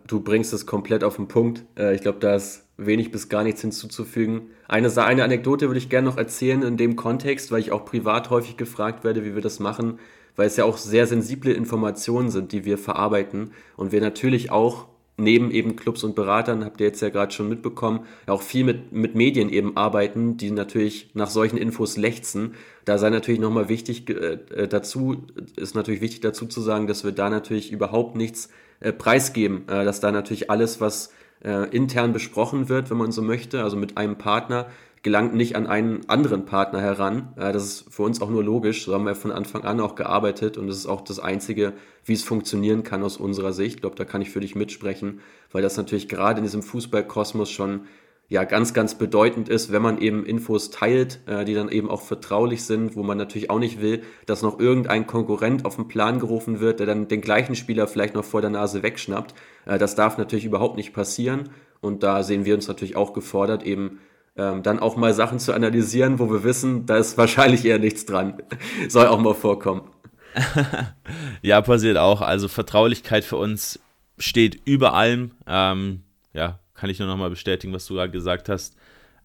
[0.07, 1.63] du bringst es komplett auf den Punkt.
[1.77, 4.51] Äh, ich glaube, da ist wenig bis gar nichts hinzuzufügen.
[4.67, 8.29] Eine, eine Anekdote würde ich gerne noch erzählen in dem Kontext, weil ich auch privat
[8.29, 9.99] häufig gefragt werde, wie wir das machen,
[10.35, 14.87] weil es ja auch sehr sensible Informationen sind, die wir verarbeiten und wir natürlich auch
[15.19, 18.63] neben eben Clubs und Beratern, habt ihr jetzt ja gerade schon mitbekommen, ja auch viel
[18.63, 22.53] mit, mit Medien eben arbeiten, die natürlich nach solchen Infos lechzen.
[22.85, 27.11] Da sei natürlich nochmal wichtig äh, dazu, ist natürlich wichtig dazu zu sagen, dass wir
[27.11, 31.11] da natürlich überhaupt nichts äh, preisgeben, äh, dass da natürlich alles, was
[31.47, 34.67] äh, intern besprochen wird, wenn man so möchte, also mit einem Partner,
[35.01, 37.29] gelangt nicht an einen anderen Partner heran.
[37.37, 38.83] Äh, das ist für uns auch nur logisch.
[38.83, 42.13] So haben wir von Anfang an auch gearbeitet und das ist auch das Einzige, wie
[42.13, 43.75] es funktionieren kann aus unserer Sicht.
[43.75, 47.49] Ich glaube, da kann ich für dich mitsprechen, weil das natürlich gerade in diesem Fußballkosmos
[47.49, 47.81] schon
[48.29, 52.01] ja ganz, ganz bedeutend ist, wenn man eben Infos teilt, äh, die dann eben auch
[52.01, 56.19] vertraulich sind, wo man natürlich auch nicht will, dass noch irgendein Konkurrent auf den Plan
[56.19, 59.33] gerufen wird, der dann den gleichen Spieler vielleicht noch vor der Nase wegschnappt.
[59.67, 61.49] Äh, das darf natürlich überhaupt nicht passieren
[61.81, 63.99] und da sehen wir uns natürlich auch gefordert, eben
[64.35, 68.05] ähm, dann auch mal Sachen zu analysieren, wo wir wissen, da ist wahrscheinlich eher nichts
[68.05, 68.41] dran.
[68.87, 69.89] Soll auch mal vorkommen.
[71.41, 72.21] ja, passiert auch.
[72.21, 73.79] Also Vertraulichkeit für uns
[74.19, 75.31] steht über allem.
[75.47, 76.03] Ähm,
[76.33, 78.75] ja, kann ich nur nochmal bestätigen, was du gerade gesagt hast.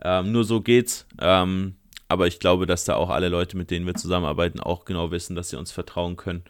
[0.02, 1.07] Ähm, nur so geht's.
[1.20, 1.76] Ähm,
[2.09, 5.37] aber ich glaube, dass da auch alle Leute, mit denen wir zusammenarbeiten, auch genau wissen,
[5.37, 6.44] dass sie uns vertrauen können.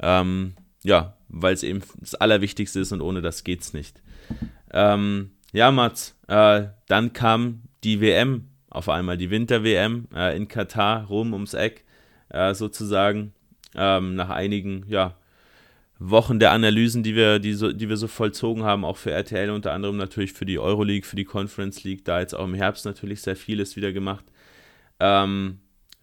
[0.00, 4.00] Ähm, ja, weil es eben das Allerwichtigste ist und ohne das geht's nicht.
[4.72, 11.06] Ähm, ja, Mats, äh, dann kam die WM auf einmal, die Winter-WM äh, in Katar,
[11.06, 11.84] rum ums Eck,
[12.28, 13.32] äh, sozusagen,
[13.74, 15.16] ähm, nach einigen, ja,
[16.02, 19.50] Wochen der Analysen, die wir, die, so, die wir so vollzogen haben, auch für RTL
[19.50, 22.86] unter anderem natürlich für die Euroleague, für die Conference League, da jetzt auch im Herbst
[22.86, 24.24] natürlich sehr vieles wieder gemacht.
[24.98, 25.58] Ähm,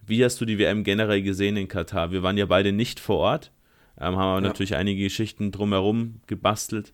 [0.06, 2.12] wie hast du die WM generell gesehen in Katar?
[2.12, 3.50] Wir waren ja beide nicht vor Ort,
[4.00, 4.48] ähm, haben aber ja.
[4.48, 6.92] natürlich einige Geschichten drumherum gebastelt.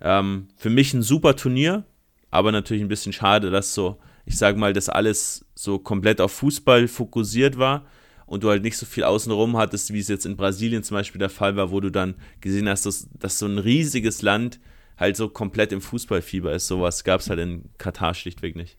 [0.00, 1.84] Ähm, für mich ein super Turnier,
[2.30, 6.32] aber natürlich ein bisschen schade, dass so, ich sage mal, das alles so komplett auf
[6.32, 7.86] Fußball fokussiert war
[8.26, 11.18] und du halt nicht so viel außenrum hattest, wie es jetzt in Brasilien zum Beispiel
[11.18, 14.60] der Fall war, wo du dann gesehen hast, dass, dass so ein riesiges Land
[14.96, 16.66] halt so komplett im Fußballfieber ist.
[16.66, 18.76] Sowas gab es halt in Katar schlichtweg nicht.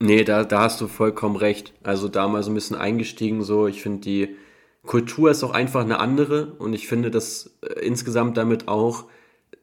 [0.00, 1.74] Nee, da, da hast du vollkommen recht.
[1.82, 4.36] Also da mal so ein bisschen eingestiegen, so ich finde die
[4.88, 9.04] Kultur ist auch einfach eine andere und ich finde, dass äh, insgesamt damit auch,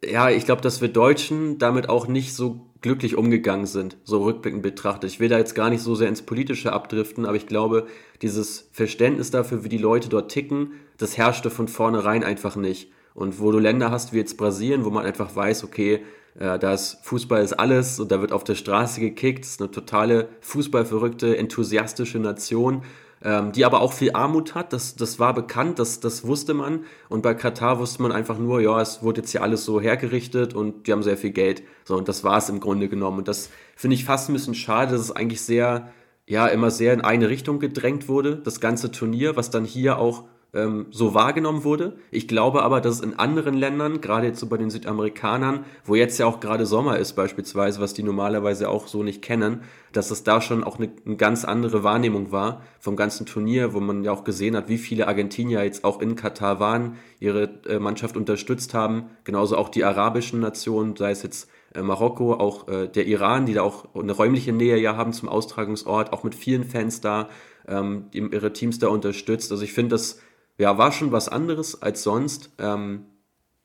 [0.08, 4.62] ja, ich glaube, dass wir Deutschen damit auch nicht so glücklich umgegangen sind, so rückblickend
[4.62, 5.10] betrachtet.
[5.10, 7.88] Ich will da jetzt gar nicht so sehr ins Politische abdriften, aber ich glaube,
[8.22, 12.92] dieses Verständnis dafür, wie die Leute dort ticken, das herrschte von vornherein einfach nicht.
[13.16, 16.04] Und wo du Länder hast wie jetzt Brasilien, wo man einfach weiß, okay,
[16.38, 19.72] äh, da ist Fußball ist alles und da wird auf der Straße gekickt, ist eine
[19.72, 22.84] totale fußballverrückte, enthusiastische Nation,
[23.26, 26.86] ähm, die aber auch viel Armut hat, das, das war bekannt, das, das wusste man.
[27.10, 30.54] Und bei Katar wusste man einfach nur, ja, es wurde jetzt hier alles so hergerichtet
[30.54, 31.64] und die haben sehr viel Geld.
[31.86, 33.18] So, und das war es im Grunde genommen.
[33.18, 35.90] Und das finde ich fast ein bisschen schade, dass es eigentlich sehr,
[36.28, 40.26] ja, immer sehr in eine Richtung gedrängt wurde, das ganze Turnier, was dann hier auch
[40.56, 41.98] ähm, so wahrgenommen wurde.
[42.12, 45.96] Ich glaube aber, dass es in anderen Ländern, gerade jetzt so bei den Südamerikanern, wo
[45.96, 50.12] jetzt ja auch gerade Sommer ist beispielsweise, was die normalerweise auch so nicht kennen, dass
[50.12, 54.04] es da schon auch eine, eine ganz andere Wahrnehmung war vom ganzen Turnier, wo man
[54.04, 58.18] ja auch gesehen hat, wie viele Argentinier jetzt auch in Katar waren, ihre äh, Mannschaft
[58.18, 63.06] unterstützt haben, genauso auch die arabischen Nationen, sei es jetzt äh, Marokko, auch äh, der
[63.06, 67.02] Iran, die da auch eine räumliche Nähe ja haben zum Austragungsort, auch mit vielen Fans
[67.02, 67.30] da,
[67.68, 69.52] ähm, die ihre Teams da unterstützt.
[69.52, 70.20] Also ich finde, das
[70.58, 72.52] ja, war schon was anderes als sonst.
[72.60, 73.06] Ähm,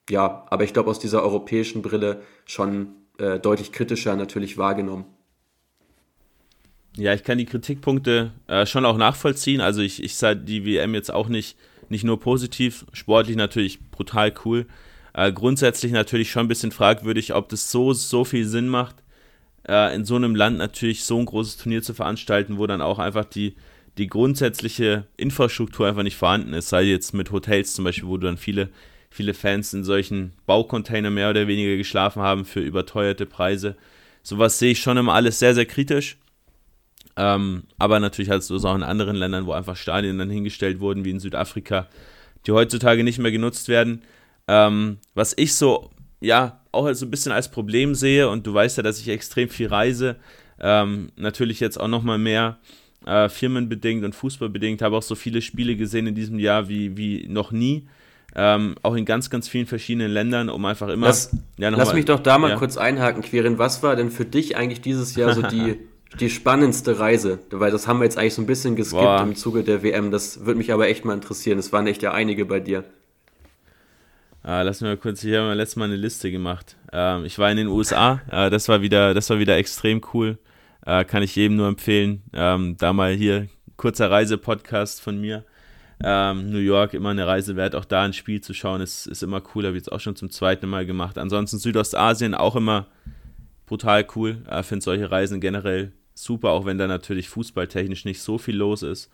[0.09, 5.05] ja, aber ich glaube, aus dieser europäischen Brille schon äh, deutlich kritischer natürlich wahrgenommen.
[6.97, 9.61] Ja, ich kann die Kritikpunkte äh, schon auch nachvollziehen.
[9.61, 14.33] Also ich, ich sah die WM jetzt auch nicht, nicht nur positiv, sportlich natürlich brutal
[14.43, 14.65] cool.
[15.13, 18.95] Äh, grundsätzlich natürlich schon ein bisschen fragwürdig, ob das so, so viel Sinn macht,
[19.67, 22.99] äh, in so einem Land natürlich so ein großes Turnier zu veranstalten, wo dann auch
[22.99, 23.55] einfach die,
[23.97, 28.37] die grundsätzliche Infrastruktur einfach nicht vorhanden ist, sei jetzt mit Hotels zum Beispiel, wo dann
[28.37, 28.69] viele,
[29.09, 33.75] viele Fans in solchen Baucontainern mehr oder weniger geschlafen haben für überteuerte Preise.
[34.23, 36.17] Sowas sehe ich schon immer alles sehr, sehr kritisch.
[37.17, 40.79] Ähm, aber natürlich hast du es auch in anderen Ländern, wo einfach Stadien dann hingestellt
[40.79, 41.87] wurden, wie in Südafrika,
[42.45, 44.03] die heutzutage nicht mehr genutzt werden.
[44.47, 48.77] Ähm, was ich so, ja, auch so ein bisschen als Problem sehe, und du weißt
[48.77, 50.15] ja, dass ich extrem viel reise,
[50.59, 52.59] ähm, natürlich jetzt auch nochmal mehr
[53.05, 57.27] äh, firmenbedingt und fußballbedingt, habe auch so viele Spiele gesehen in diesem Jahr wie, wie
[57.27, 57.87] noch nie.
[58.33, 61.07] Ähm, auch in ganz, ganz vielen verschiedenen Ländern, um einfach immer.
[61.07, 62.55] Lass, ja, lass mal, mich doch da mal ja.
[62.55, 63.57] kurz einhaken, Quirin.
[63.57, 65.79] Was war denn für dich eigentlich dieses Jahr so die,
[66.19, 67.39] die spannendste Reise?
[67.49, 69.23] Weil das haben wir jetzt eigentlich so ein bisschen geskippt Boah.
[69.23, 70.11] im Zuge der WM.
[70.11, 71.59] Das würde mich aber echt mal interessieren.
[71.59, 72.85] Es waren echt ja einige bei dir.
[74.43, 76.75] Ah, lass mich mal kurz, ich habe letztes Mal eine Liste gemacht.
[76.91, 80.39] Ähm, ich war in den USA, äh, das war wieder, das war wieder extrem cool.
[80.85, 82.23] Äh, kann ich jedem nur empfehlen.
[82.33, 85.45] Ähm, da mal hier kurzer Reisepodcast von mir.
[86.03, 89.21] Ähm, New York immer eine Reise wert, auch da ein Spiel zu schauen, ist, ist
[89.21, 89.65] immer cool.
[89.65, 91.17] Habe ich jetzt auch schon zum zweiten Mal gemacht.
[91.17, 92.87] Ansonsten Südostasien auch immer
[93.67, 94.43] brutal cool.
[94.49, 98.83] Äh, finde solche Reisen generell super, auch wenn da natürlich fußballtechnisch nicht so viel los
[98.83, 99.11] ist.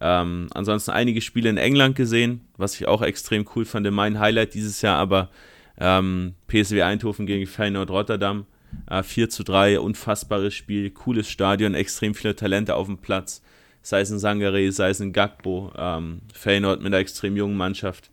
[0.00, 3.88] Ähm, ansonsten einige Spiele in England gesehen, was ich auch extrem cool fand.
[3.90, 5.30] Mein Highlight dieses Jahr aber
[5.78, 8.46] ähm, PSW Eindhoven gegen Feyenoord Rotterdam.
[8.88, 13.42] Äh, 4 zu 3, unfassbares Spiel, cooles Stadion, extrem viele Talente auf dem Platz.
[13.82, 18.10] Sei es ein Sangare, sei es ein Gagbo, ähm, Feyenoord mit einer extrem jungen Mannschaft.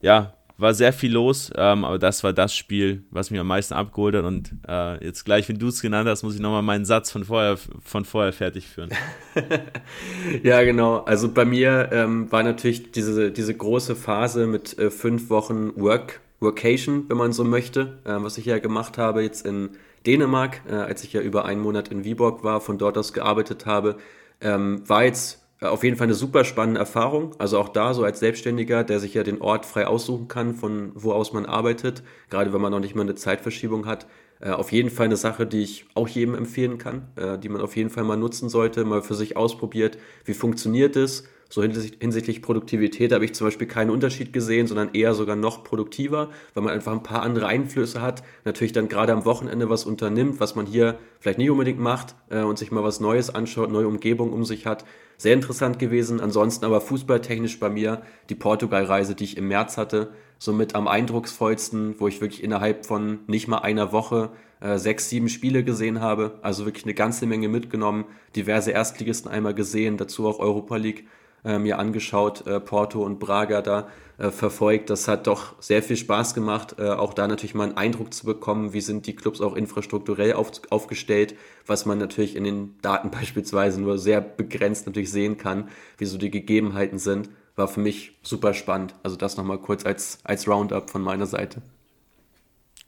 [0.00, 3.74] Ja, war sehr viel los, ähm, aber das war das Spiel, was mich am meisten
[3.74, 4.24] abgeholt hat.
[4.24, 7.24] Und äh, jetzt gleich, wenn du es genannt hast, muss ich nochmal meinen Satz von
[7.24, 8.90] vorher, von vorher fertig führen.
[10.42, 10.98] ja, genau.
[10.98, 16.20] Also bei mir ähm, war natürlich diese, diese große Phase mit äh, fünf Wochen Work
[16.44, 19.70] Workation, wenn man so möchte, äh, was ich ja gemacht habe jetzt in
[20.06, 23.66] Dänemark, äh, als ich ja über einen Monat in Viborg war, von dort aus gearbeitet
[23.66, 23.96] habe,
[24.40, 27.34] ähm, war jetzt äh, auf jeden Fall eine super spannende Erfahrung.
[27.38, 30.92] Also auch da so als Selbstständiger, der sich ja den Ort frei aussuchen kann, von
[30.94, 34.06] wo aus man arbeitet, gerade wenn man noch nicht mal eine Zeitverschiebung hat.
[34.44, 37.62] Äh, auf jeden Fall eine Sache, die ich auch jedem empfehlen kann, äh, die man
[37.62, 39.96] auf jeden Fall mal nutzen sollte, mal für sich ausprobiert.
[40.24, 41.24] Wie funktioniert es?
[41.48, 46.30] So hinsichtlich Produktivität habe ich zum Beispiel keinen Unterschied gesehen, sondern eher sogar noch produktiver,
[46.52, 48.24] weil man einfach ein paar andere Einflüsse hat.
[48.44, 52.42] Natürlich dann gerade am Wochenende was unternimmt, was man hier vielleicht nicht unbedingt macht äh,
[52.42, 54.84] und sich mal was Neues anschaut, neue Umgebung um sich hat.
[55.16, 56.20] Sehr interessant gewesen.
[56.20, 61.96] Ansonsten aber fußballtechnisch bei mir die Portugal-Reise, die ich im März hatte, somit am eindrucksvollsten,
[61.98, 66.38] wo ich wirklich innerhalb von nicht mal einer Woche äh, sechs, sieben Spiele gesehen habe.
[66.42, 68.04] Also wirklich eine ganze Menge mitgenommen,
[68.36, 71.04] diverse Erstligisten einmal gesehen, dazu auch Europa League
[71.44, 74.90] äh, mir angeschaut, äh, Porto und Braga da äh, verfolgt.
[74.90, 78.24] Das hat doch sehr viel Spaß gemacht, äh, auch da natürlich mal einen Eindruck zu
[78.24, 81.34] bekommen, wie sind die Clubs auch infrastrukturell auf, aufgestellt,
[81.66, 85.68] was man natürlich in den Daten beispielsweise nur sehr begrenzt natürlich sehen kann,
[85.98, 87.28] wie so die Gegebenheiten sind.
[87.56, 88.94] War für mich super spannend.
[89.02, 91.62] Also das nochmal kurz als, als Roundup von meiner Seite.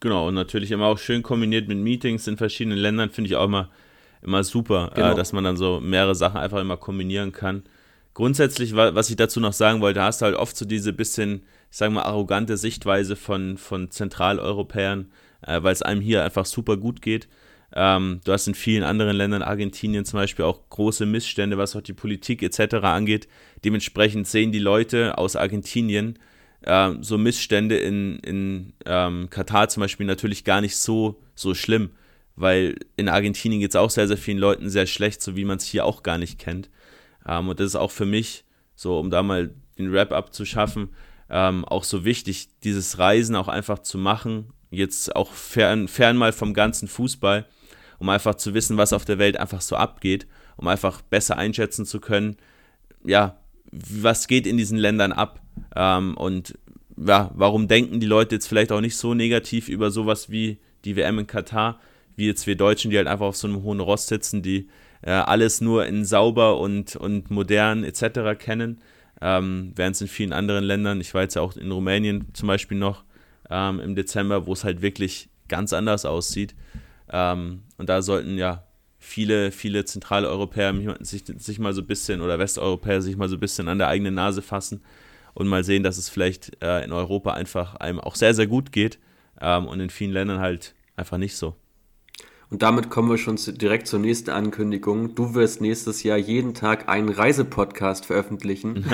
[0.00, 3.44] Genau, und natürlich immer auch schön kombiniert mit Meetings in verschiedenen Ländern, finde ich auch
[3.44, 3.70] immer,
[4.22, 5.12] immer super, äh, genau.
[5.12, 7.62] äh, dass man dann so mehrere Sachen einfach immer kombinieren kann.
[8.12, 11.76] Grundsätzlich, was ich dazu noch sagen wollte, hast du halt oft so diese bisschen, ich
[11.76, 17.02] sage mal, arrogante Sichtweise von, von Zentraleuropäern, äh, weil es einem hier einfach super gut
[17.02, 17.29] geht.
[17.74, 21.81] Ähm, du hast in vielen anderen Ländern, Argentinien zum Beispiel, auch große Missstände, was auch
[21.81, 22.76] die Politik etc.
[22.83, 23.29] angeht.
[23.64, 26.18] Dementsprechend sehen die Leute aus Argentinien
[26.62, 31.90] äh, so Missstände in, in ähm, Katar zum Beispiel natürlich gar nicht so, so schlimm,
[32.35, 35.59] weil in Argentinien geht es auch sehr, sehr vielen Leuten sehr schlecht, so wie man
[35.59, 36.70] es hier auch gar nicht kennt.
[37.26, 40.90] Ähm, und das ist auch für mich, so um da mal den Wrap-up zu schaffen,
[41.29, 46.33] ähm, auch so wichtig, dieses Reisen auch einfach zu machen, jetzt auch fern, fern mal
[46.33, 47.46] vom ganzen Fußball,
[47.99, 51.87] um einfach zu wissen, was auf der Welt einfach so abgeht, um einfach besser einschätzen
[51.87, 52.37] zu können,
[53.05, 53.39] ja,
[53.71, 55.41] was geht in diesen Ländern ab
[55.75, 56.59] ähm, und
[56.97, 60.97] ja, warum denken die Leute jetzt vielleicht auch nicht so negativ über sowas wie die
[60.97, 61.79] WM in Katar,
[62.17, 64.69] wie jetzt wir Deutschen, die halt einfach auf so einem hohen Rost sitzen, die
[65.03, 68.39] äh, alles nur in sauber und, und modern etc.
[68.39, 68.81] kennen,
[69.21, 72.49] ähm, während es in vielen anderen Ländern, ich war jetzt ja auch in Rumänien zum
[72.49, 73.05] Beispiel noch
[73.51, 76.55] ähm, im Dezember, wo es halt wirklich ganz anders aussieht,
[77.12, 78.64] ähm, und da sollten ja
[78.99, 83.37] viele, viele zentrale Europäer sich, sich mal so ein bisschen oder Westeuropäer sich mal so
[83.37, 84.83] ein bisschen an der eigenen Nase fassen
[85.35, 88.73] und mal sehen, dass es vielleicht äh, in Europa einfach einem auch sehr, sehr gut
[88.73, 88.99] geht
[89.40, 91.55] ähm, und in vielen Ländern halt einfach nicht so.
[92.49, 95.17] Und damit kommen wir schon zu, direkt zur nächsten Ankündigung.
[95.17, 98.85] Du wirst nächstes Jahr jeden Tag einen Reisepodcast veröffentlichen.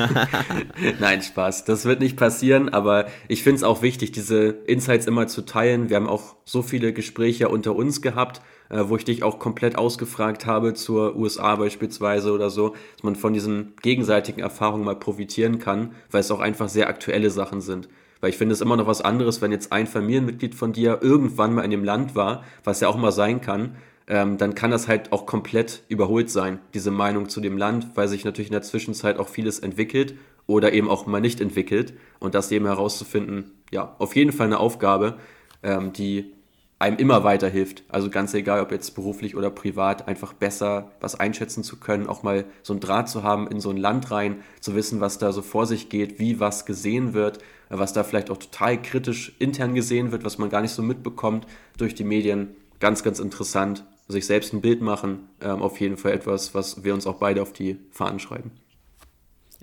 [1.01, 1.65] Nein, Spaß.
[1.67, 5.91] Das wird nicht passieren, aber ich finde es auch wichtig, diese Insights immer zu teilen.
[5.91, 9.77] Wir haben auch so viele Gespräche unter uns gehabt, äh, wo ich dich auch komplett
[9.77, 15.59] ausgefragt habe zur USA beispielsweise oder so, dass man von diesen gegenseitigen Erfahrungen mal profitieren
[15.59, 17.91] kann, weil es auch einfach sehr aktuelle Sachen sind.
[18.23, 21.55] Weil ich finde es immer noch was anderes, wenn jetzt ein Familienmitglied von dir irgendwann
[21.55, 23.75] mal in dem Land war, was ja auch mal sein kann,
[24.07, 28.07] ähm, dann kann das halt auch komplett überholt sein, diese Meinung zu dem Land, weil
[28.07, 30.15] sich natürlich in der Zwischenzeit auch vieles entwickelt
[30.47, 31.95] oder eben auch mal nicht entwickelt.
[32.21, 35.17] Und das eben herauszufinden, ja, auf jeden Fall eine Aufgabe,
[35.65, 36.33] ähm, die
[36.79, 37.85] einem immer weiterhilft.
[37.89, 42.23] Also ganz egal, ob jetzt beruflich oder privat, einfach besser was einschätzen zu können, auch
[42.23, 45.33] mal so ein Draht zu haben in so ein Land rein, zu wissen, was da
[45.33, 47.39] so vor sich geht, wie was gesehen wird,
[47.79, 51.47] was da vielleicht auch total kritisch intern gesehen wird, was man gar nicht so mitbekommt
[51.79, 52.55] durch die Medien.
[52.81, 53.85] Ganz, ganz interessant.
[54.09, 57.41] Sich selbst ein Bild machen, ähm, auf jeden Fall etwas, was wir uns auch beide
[57.41, 58.51] auf die Fahnen schreiben.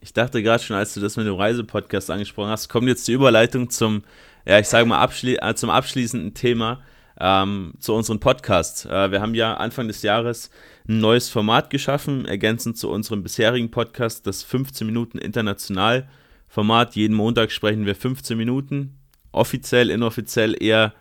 [0.02, 3.12] Ich dachte gerade schon, als du das mit dem Reisepodcast angesprochen hast, kommt jetzt die
[3.12, 4.04] Überleitung zum,
[4.46, 6.82] ja, ich sage mal, abschli äh, zum abschließenden Thema
[7.20, 8.86] ähm, zu unserem Podcast.
[8.86, 10.50] Äh, wir haben ja Anfang des Jahres
[10.88, 16.08] ein neues Format geschaffen, ergänzend zu unserem bisherigen Podcast, das 15 Minuten international
[16.50, 16.96] Format.
[16.96, 18.98] Jeden Montag sprechen wir 15 Minuten,
[19.32, 20.94] offiziell, inoffiziell eher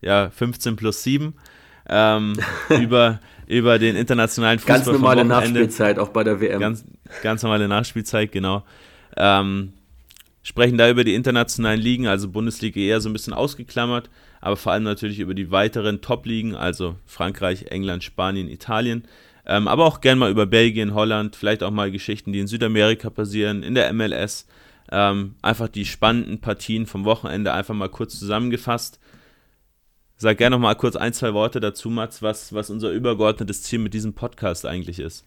[0.00, 1.34] ja, 15 plus 7
[1.88, 2.34] ähm,
[2.80, 4.78] über, über den internationalen Fußball.
[4.78, 6.60] Ganz normale Nachspielzeit, auch bei der WM.
[6.60, 6.84] Ganz,
[7.22, 8.64] ganz normale Nachspielzeit, genau.
[9.16, 9.72] Ähm,
[10.42, 14.72] sprechen da über die internationalen Ligen, also Bundesliga eher so ein bisschen ausgeklammert, aber vor
[14.72, 19.04] allem natürlich über die weiteren Top-Ligen, also Frankreich, England, Spanien, Italien.
[19.48, 23.10] Ähm, aber auch gern mal über Belgien, Holland, vielleicht auch mal Geschichten, die in Südamerika
[23.10, 24.46] passieren, in der MLS.
[24.90, 29.00] Ähm, einfach die spannenden Partien vom Wochenende einfach mal kurz zusammengefasst.
[30.16, 33.80] Sag gerne noch mal kurz ein, zwei Worte dazu, Mats, was, was unser übergeordnetes Ziel
[33.80, 35.26] mit diesem Podcast eigentlich ist.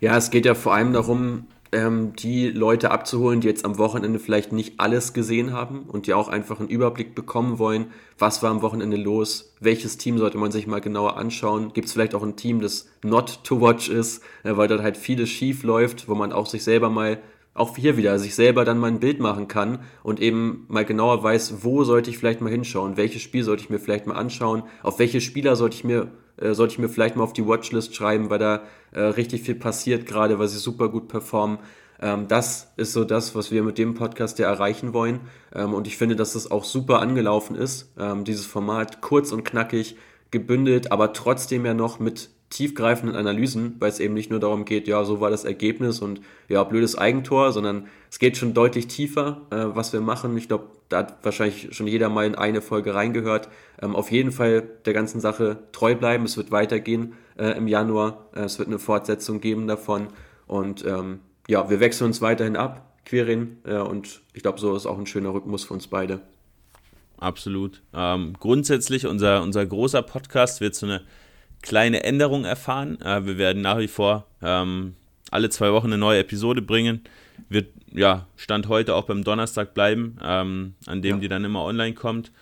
[0.00, 4.18] Ja, es geht ja vor allem darum, ähm, die Leute abzuholen, die jetzt am Wochenende
[4.18, 8.50] vielleicht nicht alles gesehen haben und die auch einfach einen Überblick bekommen wollen, was war
[8.50, 12.22] am Wochenende los, welches Team sollte man sich mal genauer anschauen, gibt es vielleicht auch
[12.22, 16.14] ein Team, das not to watch ist, äh, weil dort halt vieles schief läuft, wo
[16.14, 17.20] man auch sich selber mal
[17.54, 21.22] auch hier wieder sich selber dann mal ein Bild machen kann und eben mal genauer
[21.22, 24.62] weiß, wo sollte ich vielleicht mal hinschauen, welches Spiel sollte ich mir vielleicht mal anschauen,
[24.82, 26.10] auf welche Spieler sollte ich mir
[26.40, 29.54] äh, sollte ich mir vielleicht mal auf die Watchlist schreiben, weil da äh, richtig viel
[29.54, 31.58] passiert gerade, weil sie super gut performen.
[32.00, 35.20] Ähm, das ist so das, was wir mit dem Podcast ja erreichen wollen.
[35.54, 37.92] Ähm, und ich finde, dass das auch super angelaufen ist.
[37.98, 39.96] Ähm, dieses Format kurz und knackig,
[40.30, 44.88] gebündelt, aber trotzdem ja noch mit tiefgreifenden Analysen, weil es eben nicht nur darum geht,
[44.88, 49.42] ja, so war das Ergebnis und ja, blödes Eigentor, sondern es geht schon deutlich tiefer,
[49.50, 50.36] äh, was wir machen.
[50.36, 53.48] Ich glaube, da hat wahrscheinlich schon jeder mal in eine Folge reingehört.
[53.80, 56.24] Ähm, auf jeden Fall der ganzen Sache treu bleiben.
[56.24, 58.26] Es wird weitergehen äh, im Januar.
[58.34, 60.08] Äh, es wird eine Fortsetzung geben davon.
[60.48, 63.58] Und ähm, ja, wir wechseln uns weiterhin ab, Quirin.
[63.64, 66.20] Äh, und ich glaube, so ist auch ein schöner Rhythmus für uns beide.
[67.18, 67.82] Absolut.
[67.94, 71.02] Ähm, grundsätzlich, unser, unser großer Podcast wird so eine
[71.62, 73.00] kleine Änderung erfahren.
[73.00, 74.94] Äh, wir werden nach wie vor ähm,
[75.30, 77.02] alle zwei Wochen eine neue Episode bringen.
[77.48, 81.20] Wird ja Stand heute auch beim Donnerstag bleiben, ähm, an dem ja.
[81.20, 82.32] die dann immer online kommt.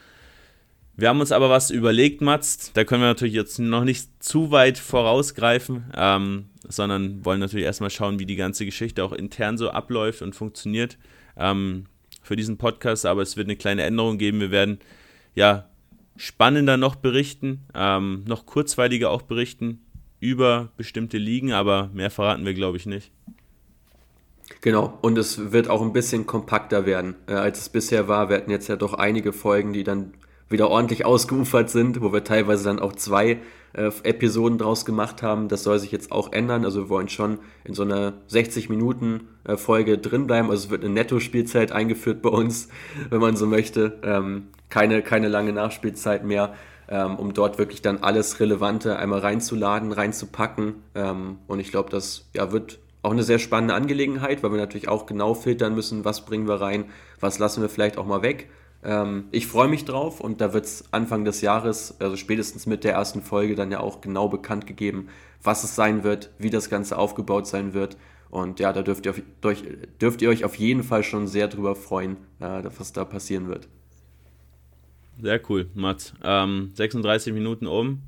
[0.96, 2.72] Wir haben uns aber was überlegt, Mats.
[2.72, 7.90] Da können wir natürlich jetzt noch nicht zu weit vorausgreifen, ähm, sondern wollen natürlich erstmal
[7.90, 10.98] schauen, wie die ganze Geschichte auch intern so abläuft und funktioniert
[11.36, 11.86] ähm,
[12.20, 13.06] für diesen Podcast.
[13.06, 14.40] Aber es wird eine kleine Änderung geben.
[14.40, 14.80] Wir werden
[15.36, 15.68] ja
[16.18, 19.80] spannender noch berichten, ähm, noch kurzweiliger auch berichten
[20.20, 23.12] über bestimmte Ligen, aber mehr verraten wir, glaube ich, nicht.
[24.60, 28.28] Genau, und es wird auch ein bisschen kompakter werden, äh, als es bisher war.
[28.28, 30.14] Wir hatten jetzt ja doch einige Folgen, die dann
[30.48, 33.38] wieder ordentlich ausgeufert sind, wo wir teilweise dann auch zwei
[33.74, 35.48] äh, Episoden draus gemacht haben.
[35.48, 36.64] Das soll sich jetzt auch ändern.
[36.64, 40.50] Also wir wollen schon in so einer 60 Minuten äh, Folge drin bleiben.
[40.50, 42.68] Also es wird eine Netto-Spielzeit eingeführt bei uns,
[43.10, 43.98] wenn man so möchte.
[44.02, 46.54] Ähm, keine, keine lange Nachspielzeit mehr,
[46.88, 50.76] ähm, um dort wirklich dann alles Relevante einmal reinzuladen, reinzupacken.
[50.94, 54.88] Ähm, und ich glaube, das ja, wird auch eine sehr spannende Angelegenheit, weil wir natürlich
[54.88, 56.86] auch genau filtern müssen, was bringen wir rein,
[57.20, 58.48] was lassen wir vielleicht auch mal weg.
[58.84, 62.84] Ähm, ich freue mich drauf und da wird es Anfang des Jahres, also spätestens mit
[62.84, 65.08] der ersten Folge, dann ja auch genau bekannt gegeben,
[65.42, 67.96] was es sein wird, wie das Ganze aufgebaut sein wird.
[68.30, 69.64] Und ja, da dürft ihr, auf, durch,
[70.00, 73.68] dürft ihr euch auf jeden Fall schon sehr drüber freuen, äh, was da passieren wird.
[75.20, 76.12] Sehr cool, Mats.
[76.22, 78.02] Ähm, 36 Minuten um,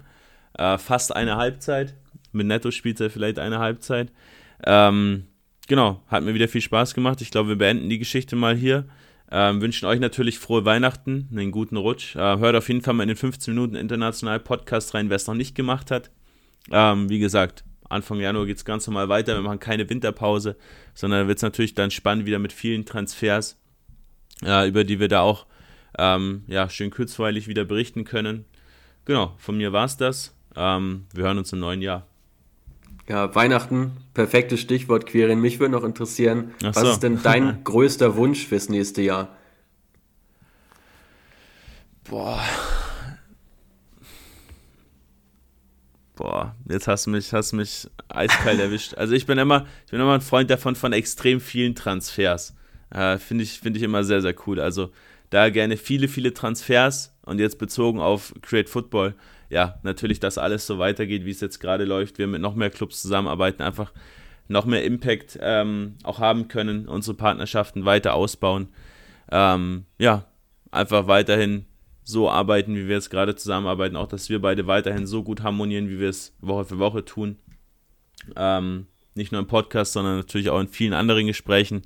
[0.56, 1.94] äh, fast eine Halbzeit.
[2.32, 4.12] Mit Netto spielt er vielleicht eine Halbzeit.
[4.64, 5.24] Ähm,
[5.66, 7.20] genau, hat mir wieder viel Spaß gemacht.
[7.22, 8.84] Ich glaube, wir beenden die Geschichte mal hier.
[9.32, 12.16] Ähm, wünschen euch natürlich frohe Weihnachten, einen guten Rutsch.
[12.16, 15.26] Äh, hört auf jeden Fall mal in den 15 Minuten International Podcast rein, wer es
[15.26, 16.10] noch nicht gemacht hat.
[16.70, 19.34] Ähm, wie gesagt, Anfang Januar geht es ganz normal weiter.
[19.34, 20.56] Wir machen keine Winterpause,
[20.94, 23.56] sondern wird es natürlich dann spannend wieder mit vielen Transfers,
[24.44, 25.46] äh, über die wir da auch
[25.98, 28.44] ähm, ja, schön kurzweilig wieder berichten können.
[29.04, 30.36] Genau, von mir war es das.
[30.56, 32.06] Ähm, wir hören uns im neuen Jahr.
[33.10, 35.40] Ja, Weihnachten, perfektes Stichwort, Quirin.
[35.40, 36.90] Mich würde noch interessieren, Ach was so.
[36.92, 39.36] ist denn dein größter Wunsch fürs nächste Jahr?
[42.08, 42.40] Boah.
[46.14, 48.94] Boah, jetzt hast du mich, hast mich eiskalt erwischt.
[48.94, 52.54] Also ich bin immer, ich bin immer ein Freund davon von extrem vielen Transfers.
[52.90, 54.60] Äh, Finde ich, find ich immer sehr, sehr cool.
[54.60, 54.92] Also
[55.30, 59.16] da gerne viele, viele Transfers und jetzt bezogen auf Create Football
[59.50, 62.70] ja, natürlich, dass alles so weitergeht, wie es jetzt gerade läuft, wir mit noch mehr
[62.70, 63.92] Clubs zusammenarbeiten, einfach
[64.48, 68.68] noch mehr Impact ähm, auch haben können, unsere Partnerschaften weiter ausbauen.
[69.30, 70.26] Ähm, ja,
[70.70, 71.66] einfach weiterhin
[72.02, 75.88] so arbeiten, wie wir es gerade zusammenarbeiten, auch dass wir beide weiterhin so gut harmonieren,
[75.88, 77.36] wie wir es Woche für Woche tun.
[78.36, 81.82] Ähm, nicht nur im Podcast, sondern natürlich auch in vielen anderen Gesprächen.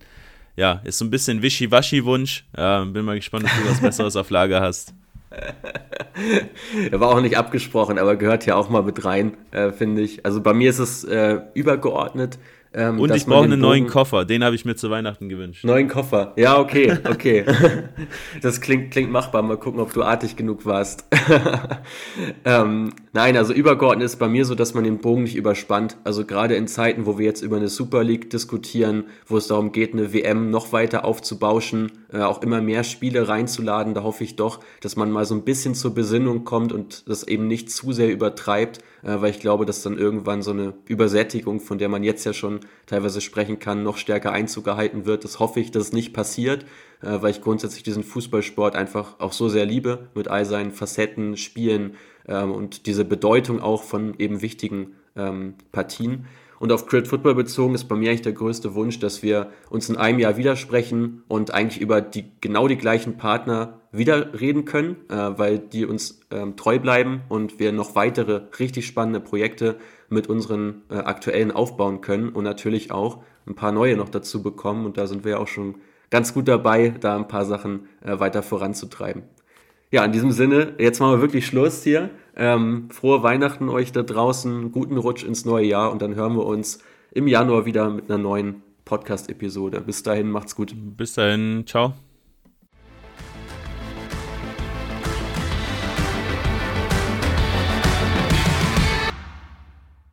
[0.56, 2.46] Ja, ist so ein bisschen Wischi-Waschi-Wunsch.
[2.56, 4.94] Ja, bin mal gespannt, ob du was Besseres auf Lager hast.
[6.90, 10.24] Er war auch nicht abgesprochen, aber gehört ja auch mal mit rein, äh, finde ich.
[10.24, 12.38] Also bei mir ist es äh, übergeordnet.
[12.74, 15.64] Ähm, und ich brauche einen neuen Koffer, den habe ich mir zu Weihnachten gewünscht.
[15.64, 17.44] Neuen Koffer, ja, okay, okay.
[18.42, 21.04] das klingt, klingt machbar, mal gucken, ob du artig genug warst.
[22.44, 25.96] ähm, nein, also übergeordnet ist bei mir so, dass man den Bogen nicht überspannt.
[26.02, 29.70] Also gerade in Zeiten, wo wir jetzt über eine Super League diskutieren, wo es darum
[29.70, 34.34] geht, eine WM noch weiter aufzubauschen, äh, auch immer mehr Spiele reinzuladen, da hoffe ich
[34.34, 37.92] doch, dass man mal so ein bisschen zur Besinnung kommt und das eben nicht zu
[37.92, 42.02] sehr übertreibt äh, weil ich glaube, dass dann irgendwann so eine Übersättigung, von der man
[42.02, 45.24] jetzt ja schon teilweise sprechen kann, noch stärker Einzug erhalten wird.
[45.24, 46.64] Das hoffe ich, dass es nicht passiert,
[47.02, 51.36] äh, weil ich grundsätzlich diesen Fußballsport einfach auch so sehr liebe, mit all seinen Facetten,
[51.36, 51.94] Spielen
[52.26, 56.26] ähm, und diese Bedeutung auch von eben wichtigen ähm, Partien.
[56.58, 59.88] Und auf Crit Football bezogen ist bei mir eigentlich der größte Wunsch, dass wir uns
[59.88, 64.96] in einem Jahr widersprechen und eigentlich über die genau die gleichen Partner wieder reden können,
[65.08, 69.76] äh, weil die uns ähm, treu bleiben und wir noch weitere richtig spannende Projekte
[70.08, 74.86] mit unseren äh, aktuellen aufbauen können und natürlich auch ein paar neue noch dazu bekommen.
[74.86, 75.76] Und da sind wir ja auch schon
[76.10, 79.22] ganz gut dabei, da ein paar Sachen äh, weiter voranzutreiben.
[79.90, 82.10] Ja, in diesem Sinne, jetzt machen wir wirklich Schluss hier.
[82.36, 86.46] Ähm, frohe Weihnachten euch da draußen, guten Rutsch ins neue Jahr und dann hören wir
[86.46, 86.80] uns
[87.12, 89.80] im Januar wieder mit einer neuen Podcast-Episode.
[89.80, 90.74] Bis dahin, macht's gut.
[90.74, 91.94] Bis dahin, ciao.